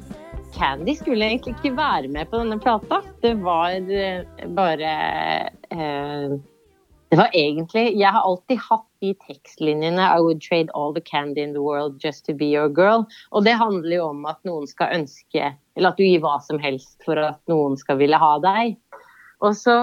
[0.52, 2.98] Candy skulle egentlig ikke være med på denne plata.
[3.22, 4.90] Det var eh, bare
[5.72, 6.34] eh,
[7.08, 11.40] Det var egentlig Jeg har alltid hatt de tekstlinjene I would trade all the candy
[11.40, 13.06] in the world just to be your girl.
[13.32, 16.60] Og det handler jo om at noen skal ønske Eller at du gir hva som
[16.60, 18.76] helst for at noen skal ville ha deg.
[19.40, 19.80] Og så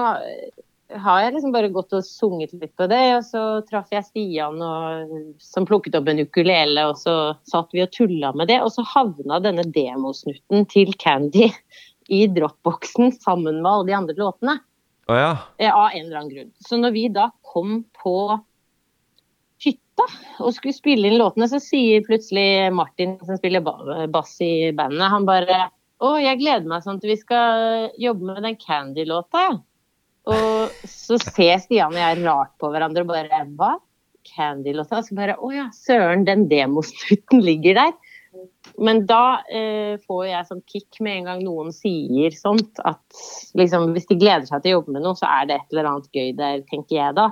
[1.00, 4.60] har jeg liksom bare gått og sunget litt på det, og så traff jeg Stian
[4.62, 7.14] og, som plukket opp en ukulele, og så
[7.48, 11.48] satt vi og tulla med det, og så havna denne demosnutten til Candy
[12.12, 14.56] i dropboxen sammen med alle de andre låtene.
[15.10, 15.32] Å ja.
[15.72, 16.50] Av en eller annen grunn.
[16.62, 18.16] Så når vi da kom på
[19.62, 20.06] hytta
[20.42, 23.64] og skulle spille inn låtene, så sier plutselig Martin, som spiller
[24.12, 25.68] bass i bandet, han bare
[26.02, 29.44] Å, jeg gleder meg sånn til vi skal jobbe med den Candy-låta.
[30.30, 33.74] Og så ser Stian og jeg rart på hverandre og bare Hva?
[34.22, 35.00] Candy-låta?
[35.00, 37.94] Og så bare Å ja, søren, den demosnutten ligger der.
[38.80, 42.80] Men da eh, får jeg sånn kick med en gang noen sier sånt.
[42.88, 43.02] At
[43.58, 45.90] liksom, hvis de gleder seg til å jobbe med noe, så er det et eller
[45.90, 47.28] annet gøy der, tenker jeg da.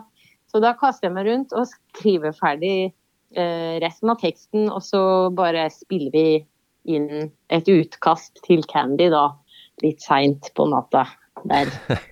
[0.50, 5.02] Så da kaster jeg meg rundt og skriver ferdig eh, resten av teksten, og så
[5.34, 6.26] bare spiller vi
[6.90, 9.28] inn et utkast til Candy da,
[9.84, 11.06] litt seint på natta.
[11.48, 11.70] Der.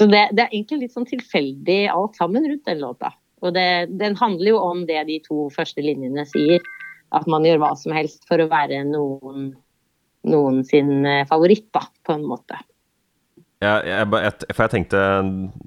[0.00, 3.10] Så det, det er egentlig litt sånn tilfeldig alt sammen rundt den låta.
[3.44, 6.64] Og det, den handler jo om det de to første linjene sier.
[7.12, 9.50] At man gjør hva som helst for å være noen,
[10.30, 12.56] noen sin eh, favoritt, da, på en måte.
[13.60, 15.00] Ja, jeg, jeg, for jeg tenkte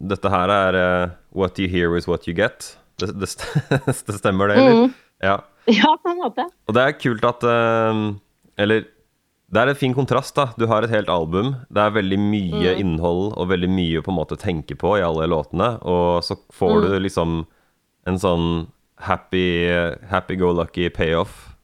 [0.01, 2.71] dette her er uh, What you hear is what you get.
[2.97, 3.29] Det, det,
[4.07, 4.79] det stemmer, det, eller?
[4.87, 4.95] Mm.
[5.21, 5.37] Ja.
[5.69, 6.47] Ja, på en måte.
[6.65, 8.01] Og det er kult at uh,
[8.57, 8.87] Eller
[9.53, 10.47] det er en fin kontrast, da.
[10.57, 11.53] Du har et helt album.
[11.69, 12.79] Det er veldig mye Mm.
[12.81, 15.77] innhold og veldig mye på en måte å tenke på i alle låtene.
[15.85, 16.81] Og så får Mm.
[16.89, 17.45] du liksom
[18.07, 18.67] en sånn
[18.99, 19.67] happy,
[20.09, 21.55] happy go lucky payoff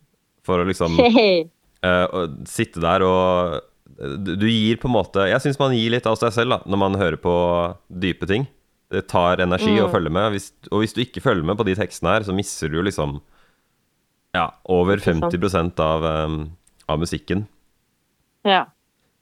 [0.44, 0.98] for å liksom
[1.84, 3.62] eh, å sitte der og
[4.00, 6.60] du, du gir på en måte Jeg syns man gir litt av seg selv da,
[6.66, 7.34] når man hører på
[7.92, 8.48] dype ting.
[8.90, 9.92] Det tar energi å Mm.
[9.92, 10.32] følge med.
[10.34, 13.20] Hvis, og hvis du ikke følger med på de tekstene her, så mister du liksom
[14.36, 16.52] ja, over 50 av, um,
[16.88, 17.48] av musikken.
[18.48, 18.66] Ja.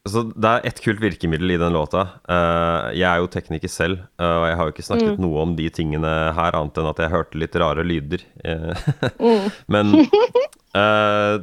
[0.08, 2.06] Så det er ett kult virkemiddel i den låta.
[2.32, 5.20] Eh, jeg er jo tekniker selv, eh, og jeg har jo ikke snakket Mm.
[5.26, 8.24] noe om de tingene her, annet enn at jeg hørte litt rare lyder.
[8.46, 8.74] Eh,
[9.20, 9.52] Mm.
[9.68, 9.92] Men
[10.76, 11.40] eh,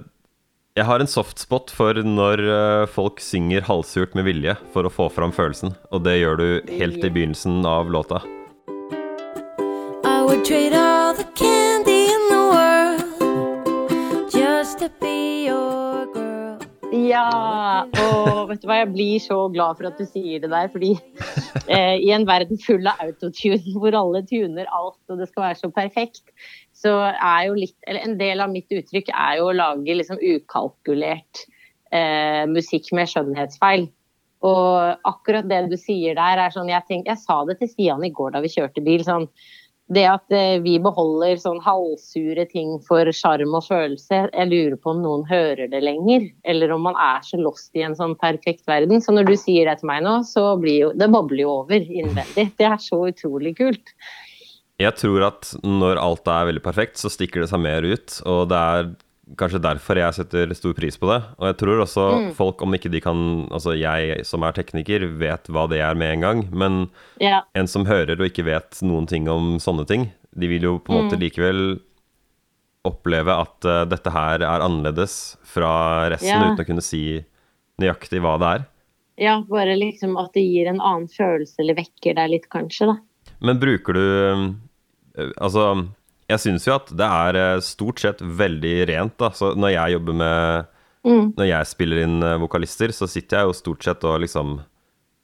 [0.77, 5.31] jeg har en softspot for når folk synger halvsurt med vilje for å få fram
[5.31, 6.49] følelsen, og det gjør du
[6.81, 8.23] helt i begynnelsen av låta.
[10.05, 10.73] I would trade
[17.05, 17.85] Ja!
[17.85, 20.93] Og vet du hva, jeg blir så glad for at du sier det der, fordi
[21.69, 25.61] eh, i en verden full av autotune, hvor alle tuner alt og det skal være
[25.61, 26.23] så perfekt,
[26.75, 30.21] så er jo litt Eller en del av mitt uttrykk er jo å lage liksom
[30.21, 31.45] ukalkulert
[31.93, 33.89] eh, musikk med skjønnhetsfeil.
[34.45, 38.05] Og akkurat det du sier der, er sånn Jeg, tenk, jeg sa det til Stian
[38.05, 39.05] i går da vi kjørte bil.
[39.07, 39.29] sånn
[39.93, 44.95] det at eh, vi beholder sånn halvsure ting for sjarm og følelse, jeg lurer på
[44.95, 46.31] om noen hører det lenger.
[46.49, 49.03] Eller om man er så lost i en sånn perfekt verden.
[49.05, 51.85] Så når du sier det til meg nå, så blir jo Det bobler jo over
[51.85, 52.49] innvendig.
[52.57, 53.93] Det er så utrolig kult.
[54.81, 58.49] Jeg tror at når alt er veldig perfekt, så stikker det seg mer ut, og
[58.51, 58.89] det er
[59.39, 61.21] kanskje derfor jeg setter stor pris på det.
[61.41, 62.05] Og jeg tror også
[62.37, 63.23] folk, om ikke de kan
[63.55, 66.79] Altså jeg som er tekniker, vet hva det er med en gang, men
[67.23, 67.45] yeah.
[67.57, 70.93] en som hører og ikke vet noen ting om sånne ting, de vil jo på
[70.93, 71.79] en måte likevel
[72.85, 76.53] oppleve at uh, dette her er annerledes fra resten, yeah.
[76.53, 77.05] uten å kunne si
[77.81, 78.67] nøyaktig hva det er.
[79.17, 82.99] ja, bare liksom at det gir en annen følelse, eller vekker deg litt, kanskje, da.
[83.45, 85.65] Men bruker du eh, Altså,
[86.31, 89.33] jeg syns jo at det er eh, stort sett veldig rent, da.
[89.37, 90.71] Så når jeg jobber med
[91.05, 91.35] Mm.
[91.37, 94.57] Når jeg spiller inn eh, vokalister, så sitter jeg jo stort sett og liksom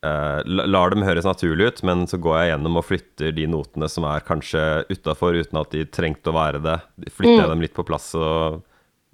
[0.05, 3.89] eh, lar dem høres naturlig ut, men så går jeg gjennom og flytter de notene
[3.89, 6.77] som er kanskje utafor, uten at de trengte å være det.
[7.09, 8.11] Flytter jeg dem litt på plass.
[8.19, 8.61] Og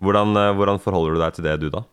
[0.03, 1.85] hvordan, eh, hvordan forholder du deg til det, du, da?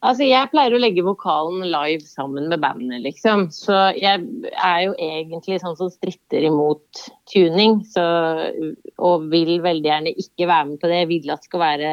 [0.00, 3.50] Altså, jeg pleier å legge vokalen live sammen med bandet, liksom.
[3.52, 4.22] Så jeg
[4.56, 7.82] er jo egentlig sånn som stritter imot tuning.
[7.84, 8.04] Så,
[8.96, 11.02] og vil veldig gjerne ikke være med på det.
[11.02, 11.92] Jeg vil at det skal være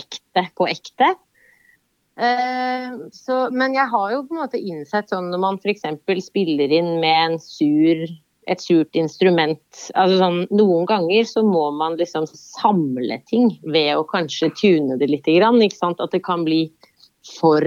[0.00, 1.12] ekte på ekte.
[2.16, 5.84] Uh, så, men jeg har jo på en måte innsett sånn når man f.eks.
[6.24, 8.02] spiller inn med en sur,
[8.52, 14.04] et surt instrument altså sånn, Noen ganger så må man liksom samle ting ved å
[14.08, 15.28] kanskje tune det litt.
[15.28, 16.00] Ikke sant?
[16.04, 16.66] At det kan bli
[17.40, 17.64] for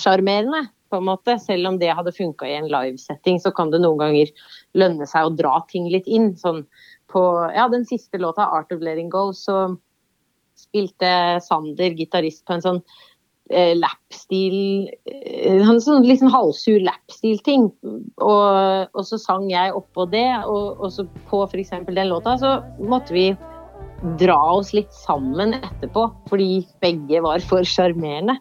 [0.00, 1.38] sjarmerende, på en måte.
[1.42, 4.34] Selv om det hadde funka i en livesetting, så kan det noen ganger
[4.78, 6.32] lønne seg å dra ting litt inn.
[6.40, 6.64] Sånn
[7.12, 7.24] på
[7.54, 9.76] ja, den siste låta, 'Art of Letting Go', så
[10.58, 12.80] spilte Sander gitarist på en sånn
[13.50, 17.68] eh, lapstil eh, En sånn liksom halvsur lapstil-ting.
[17.84, 21.74] Og, og, så sang jeg oppå det, og, og så på f.eks.
[21.90, 23.28] den låta så måtte vi
[24.20, 28.36] dra oss litt sammen etterpå, fordi begge var for sjarmerende.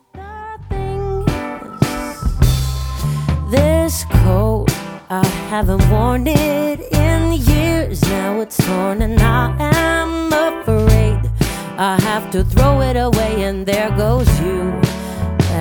[3.94, 4.66] This coat,
[5.12, 5.24] I
[5.54, 8.02] haven't worn it in years.
[8.10, 11.30] Now it's torn and I am afraid
[11.78, 14.74] I have to throw it away, and there goes you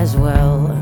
[0.01, 0.72] as well.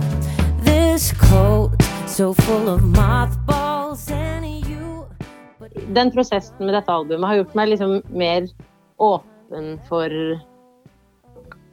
[0.63, 1.75] This coat,
[2.07, 5.09] so full of mothballs and you.
[5.93, 8.47] Den prosessen med dette albumet har gjort meg liksom mer
[9.03, 10.07] åpen for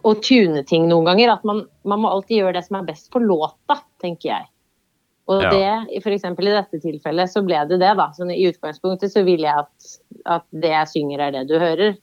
[0.01, 1.37] å tune ting noen ganger.
[1.37, 4.53] At man, man må alltid gjøre det som er best for låta, tenker jeg.
[5.27, 5.49] Og Ja.
[5.51, 8.11] det, for eksempel i dette tilfellet, så ble det det, da.
[8.15, 11.97] Så I utgangspunktet så vil jeg at, at det jeg synger, er det du hører.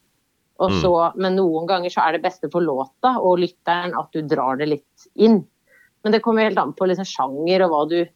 [0.60, 0.80] Og Mm.
[0.82, 4.56] så, Men noen ganger så er det beste for låta og lytteren at du drar
[4.58, 5.44] det litt inn.
[6.04, 8.08] Men det kommer helt an på liksom sjanger og hva du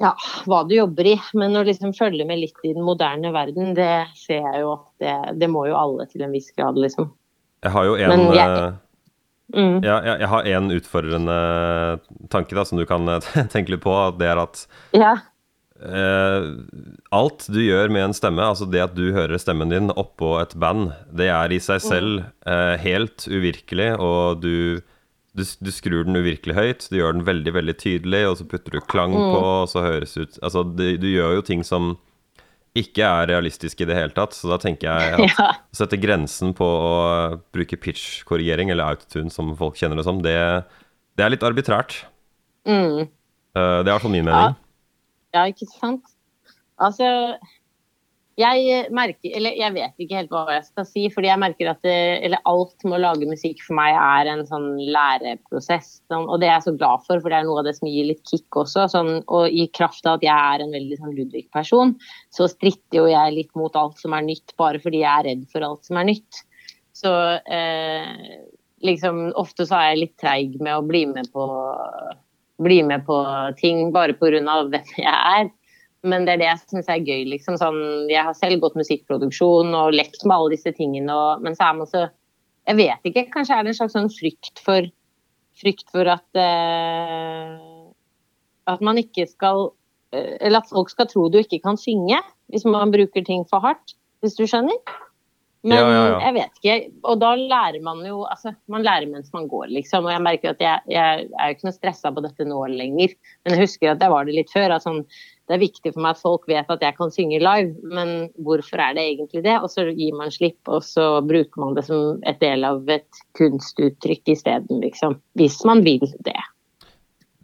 [0.00, 0.12] ja,
[0.46, 1.20] hva du jobber i.
[1.34, 4.86] Men å liksom følge med litt i den moderne verden, det ser jeg jo at
[4.98, 7.12] det, det må jo alle til en viss grad, liksom.
[7.62, 8.72] Jeg har jo en jeg- eh,
[9.52, 9.82] Mm.
[9.84, 11.34] ja, jeg, jeg har en utfordrende
[12.32, 13.92] tanke da, som du kan eh, tenke litt på.
[14.18, 14.62] Det er at
[14.96, 15.10] Ja.
[15.84, 16.46] eh,
[17.14, 20.54] alt du gjør med en stemme, altså det at du hører stemmen din oppå et
[20.56, 24.80] band, det er i seg selv eh, helt uvirkelig, og du,
[25.36, 28.78] du, du skrur den uvirkelig høyt, du gjør den veldig, veldig tydelig, og så putter
[28.78, 31.94] du klang på, og så høres ut Altså, du, du gjør jo ting som
[32.74, 35.50] ikke er realistisk i det hele tatt, så da tenker jeg at ja.
[35.54, 36.94] å sette grensen på å
[37.54, 40.34] bruke pitch-korrigering, eller autotune som folk kjenner det som, det,
[41.14, 42.00] det er litt arbitrært.
[42.66, 43.06] Mm.
[43.06, 43.06] Eh,
[43.54, 44.58] det er i hvert fall min mening.
[45.34, 46.10] Ja, ikke sant?
[46.82, 47.06] Altså
[48.40, 51.84] jeg merker Eller jeg vet ikke helt hva jeg skal si, fordi jeg merker at
[51.86, 56.00] det, eller alt med å lage musikk for meg er en sånn læreprosess.
[56.10, 57.90] Sånn, og det er jeg så glad for, for det er noe av det som
[57.90, 58.88] gir litt kick også.
[58.90, 61.94] Sånn, og i kraft av at jeg er en veldig sånn Ludvig-person,
[62.34, 65.46] så stritter jo jeg litt mot alt som er nytt, bare fordi jeg er redd
[65.54, 66.44] for alt som er nytt.
[66.94, 67.14] Så
[67.54, 68.12] eh,
[68.86, 71.48] liksom ofte så er jeg litt treig med å bli med på
[72.62, 73.16] bli med på
[73.58, 74.40] ting bare pga.
[74.70, 75.50] hvem jeg er.
[76.04, 77.22] Men det er det jeg syns er gøy.
[77.32, 81.08] liksom sånn, Jeg har selv gått musikkproduksjon og lekt med alle disse tingene.
[81.12, 82.04] Og, men så er man så
[82.68, 83.30] Jeg vet ikke.
[83.32, 84.90] Kanskje er det en slags sånn frykt for
[85.54, 87.56] Frykt for at eh,
[88.70, 89.68] At man ikke skal
[90.12, 92.20] eh, Eller at folk skal tro du ikke kan synge
[92.52, 93.94] hvis man bruker ting for hardt.
[94.20, 94.76] Hvis du skjønner?
[95.64, 96.16] Men Ja, ja, ja.
[96.26, 96.74] jeg vet ikke.
[97.08, 100.04] Og da lærer man jo altså, Man lærer mens man går, liksom.
[100.04, 103.14] Og jeg merker at jeg, jeg er jo ikke noe stressa på dette nå lenger.
[103.42, 104.76] Men jeg husker at jeg var det litt før.
[104.76, 105.00] at sånn,
[105.48, 108.80] det er viktig for meg at folk vet at jeg kan synge live, men hvorfor
[108.80, 109.58] er det egentlig det?
[109.60, 113.20] Og så gir man slipp, og så bruker man det som et del av et
[113.36, 115.18] kunstuttrykk isteden, liksom.
[115.36, 116.38] Hvis man vil det.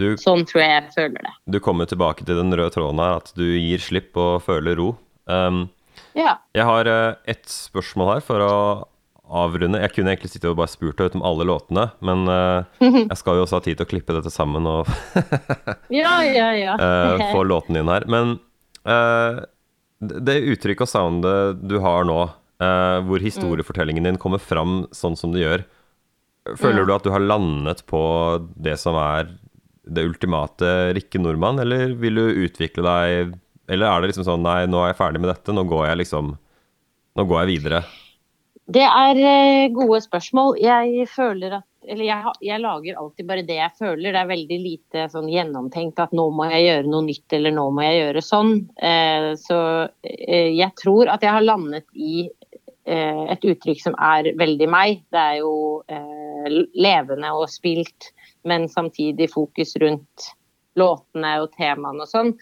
[0.00, 1.34] Du, Sånn tror jeg jeg føler det.
[1.52, 4.94] du kommer tilbake til den røde tråden her, at du gir slipp og føler ro.
[5.28, 5.66] Um,
[6.16, 6.38] Ja.
[6.56, 8.54] jeg har et ett spørsmål her for å
[9.30, 9.80] avrunde.
[9.82, 13.18] Jeg kunne egentlig sitte og bare spurt deg ut om alle låtene, men uh, jeg
[13.20, 14.90] skal jo også ha tid til å klippe dette sammen og
[16.00, 16.76] Ja, ja, ja.
[16.76, 18.06] uh, få låten inn her.
[18.10, 18.38] Men
[18.88, 19.42] uh,
[20.00, 22.22] det uttrykket og soundet du har nå,
[22.60, 25.62] hvor historiefortellingen din kommer fram sånn som det gjør,
[26.60, 28.00] føler du at du har landet på
[28.52, 29.30] det som er
[29.88, 33.32] det ultimate Rikke Nordmann, eller vil du utvikle deg
[33.70, 36.02] Eller er det liksom sånn Nei, nå er jeg ferdig med dette, nå går jeg
[36.04, 36.34] liksom
[37.18, 37.80] Nå går jeg videre.
[38.70, 40.54] Det er eh, gode spørsmål.
[40.62, 44.12] Jeg føler at Eller jeg, jeg lager alltid bare det jeg føler.
[44.12, 47.64] Det er veldig lite sånn gjennomtenkt at nå må jeg gjøre noe nytt, eller nå
[47.72, 48.52] må jeg gjøre sånn.
[48.76, 49.60] Eh, så
[50.04, 52.28] eh, jeg tror at jeg har landet i
[52.90, 55.02] et uttrykk som er veldig meg.
[55.12, 55.52] Det er jo
[56.74, 58.08] levende og spilt,
[58.48, 60.24] men samtidig fokus rundt
[60.80, 62.32] låtene og temaene og sånn.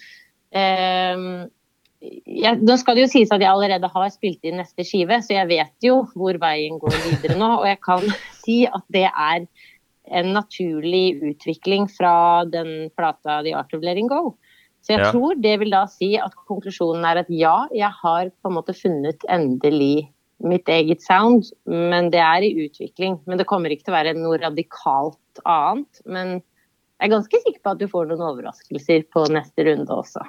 [2.01, 5.35] Jeg, nå skal det jo sies at jeg allerede har spilt inn neste skive, så
[5.35, 7.49] jeg vet jo hvor veien går videre nå.
[7.63, 8.07] Og jeg kan
[8.45, 9.49] si at det er
[10.09, 14.37] en naturlig utvikling fra den plata The Art of Letting Go.
[14.85, 15.11] Så jeg Ja.
[15.13, 18.73] tror det vil da si at konklusjonen er at ja, jeg har på en måte
[18.79, 23.19] funnet endelig mitt eget sound, men det er i utvikling.
[23.27, 26.01] Men det kommer ikke til å være noe radikalt annet.
[26.07, 30.23] Men jeg er ganske sikker på at du får noen overraskelser på neste runde også.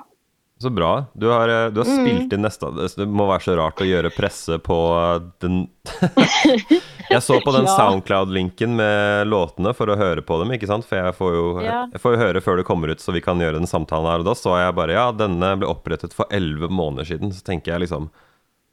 [0.61, 1.05] Så bra.
[1.15, 1.99] Du har, eh, du har Mm.
[2.03, 5.69] spilt inn neste Det må være så rart å gjøre presse på eh, den
[7.09, 7.75] Jeg så på den Ja.
[7.77, 10.85] Soundcloud-linken med låtene for å høre på dem, ikke sant?
[10.85, 11.85] For jeg får jo Ja.
[11.91, 14.19] jeg får jo høre før det kommer ut, så vi kan gjøre den samtalen her.
[14.19, 17.31] Og da så jeg bare ja, denne ble opprettet for elleve måneder siden.
[17.31, 18.09] Så tenker jeg liksom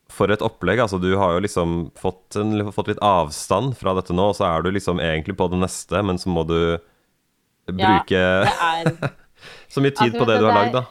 [0.08, 0.78] For et opplegg.
[0.78, 4.44] Altså, du har jo liksom fått, en, fått litt avstand fra dette nå, og så
[4.46, 6.78] er du liksom egentlig på det neste, men så må du
[7.66, 8.46] bruke ja,
[9.68, 10.84] så mye tid Altså, på det du du, har lagd, da.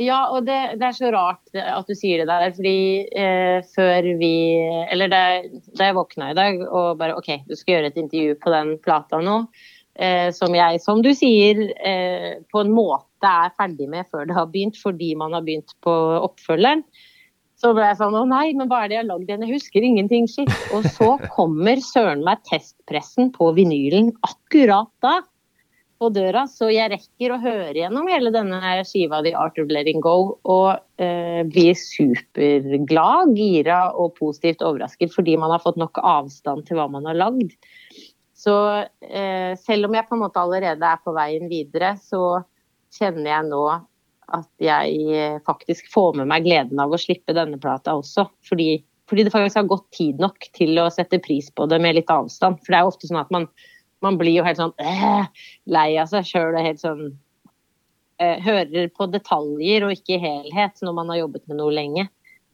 [0.00, 2.76] Ja, og det, det er så rart at du sier det der, fordi
[3.12, 4.32] eh, før vi
[4.88, 8.52] Eller da jeg våkna i dag og bare OK, du skal gjøre et intervju på
[8.54, 9.42] den plata nå,
[10.00, 14.38] eh, som jeg, som du sier, eh, på en måte er ferdig med før det
[14.38, 15.92] har begynt, fordi man har begynt på
[16.24, 16.86] oppfølgeren.
[17.60, 19.44] Så ble jeg sånn Å nei, men hva er det jeg har lagd igjen?
[19.44, 20.52] Jeg husker ingenting, shit.
[20.72, 25.18] Og så kommer søren meg testpressen på vinylen akkurat da
[26.00, 30.38] på døra, så jeg rekker å høre gjennom hele denne skiva Art of Letting Go
[30.48, 36.80] og eh, blir superglad, gira og positivt overrasket fordi man har fått nok avstand til
[36.80, 37.52] hva man har lagd.
[38.40, 38.54] Så
[39.04, 42.40] eh, selv om jeg på en måte allerede er på veien videre, så
[42.96, 43.64] kjenner jeg nå
[44.30, 48.24] at jeg eh, faktisk får med meg gleden av å slippe denne plata også.
[48.48, 48.78] Fordi,
[49.10, 52.14] fordi det faktisk har gått tid nok til å sette pris på det med litt
[52.14, 52.62] avstand.
[52.62, 53.50] For det er jo ofte sånn at man
[54.04, 55.26] man blir jo helt sånn øh,
[55.70, 60.96] lei av seg sjøl og helt sånn øh, Hører på detaljer og ikke helhet når
[60.96, 62.08] man har jobbet med noe lenge.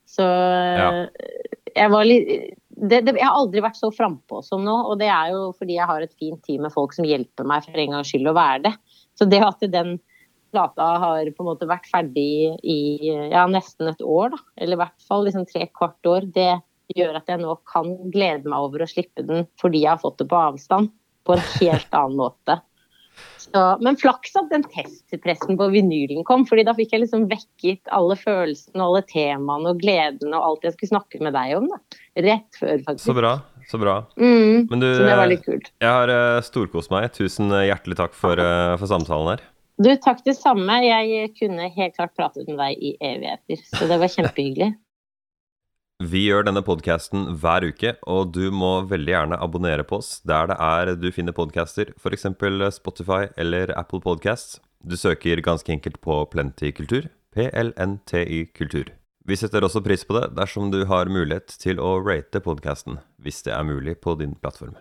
[0.07, 1.07] Så Ja.
[1.75, 5.09] jeg var litt det, det, Jeg har aldri vært så frampå som nå, og det
[5.09, 7.97] er jo fordi jeg har et fint team med folk som hjelper meg for en
[7.97, 8.75] gangs skyld å være det.
[9.17, 9.97] Så det at den
[10.53, 12.79] plata har på en måte vært ferdig i
[13.33, 16.53] ja, nesten et år, da, eller i hvert fall liksom tre kvart år, det
[16.95, 20.21] gjør at jeg nå kan glede meg over å slippe den fordi jeg har fått
[20.21, 20.93] det på avstand
[21.27, 22.61] på en helt annen måte.
[23.47, 27.93] Så, men flaks at den testpressen på vinylen kom, fordi da fikk jeg liksom vekket
[27.95, 31.69] alle følelsene, alle temaene og gleden og alt jeg skulle snakke med deg om.
[31.71, 31.79] da.
[32.27, 33.07] Rett før, faktisk.
[33.07, 33.37] Så bra.
[33.67, 33.97] Så bra.
[34.19, 35.71] Mm, Men du, så det var eh, litt kult.
[35.83, 37.09] jeg har eh, storkost meg.
[37.17, 39.47] Tusen hjertelig takk for, eh, for samtalen her.
[39.83, 40.79] Du, takk det samme.
[40.87, 44.71] Jeg kunne helt klart pratet med deg i evigheter, så det var kjempehyggelig.
[45.97, 50.51] Vi gjør denne podkasten hver uke, og du må veldig gjerne abonnere på oss der
[50.51, 52.27] det er du finner podcaster, f.eks.
[52.77, 54.61] Spotify eller Apple Podcasts.
[54.85, 58.93] Du søker ganske enkelt på Plenty Kultur, PLNTY Kultur.
[59.25, 63.41] Vi setter også pris på det dersom du har mulighet til å rate podkasten, hvis
[63.49, 64.77] det er mulig på din plattform.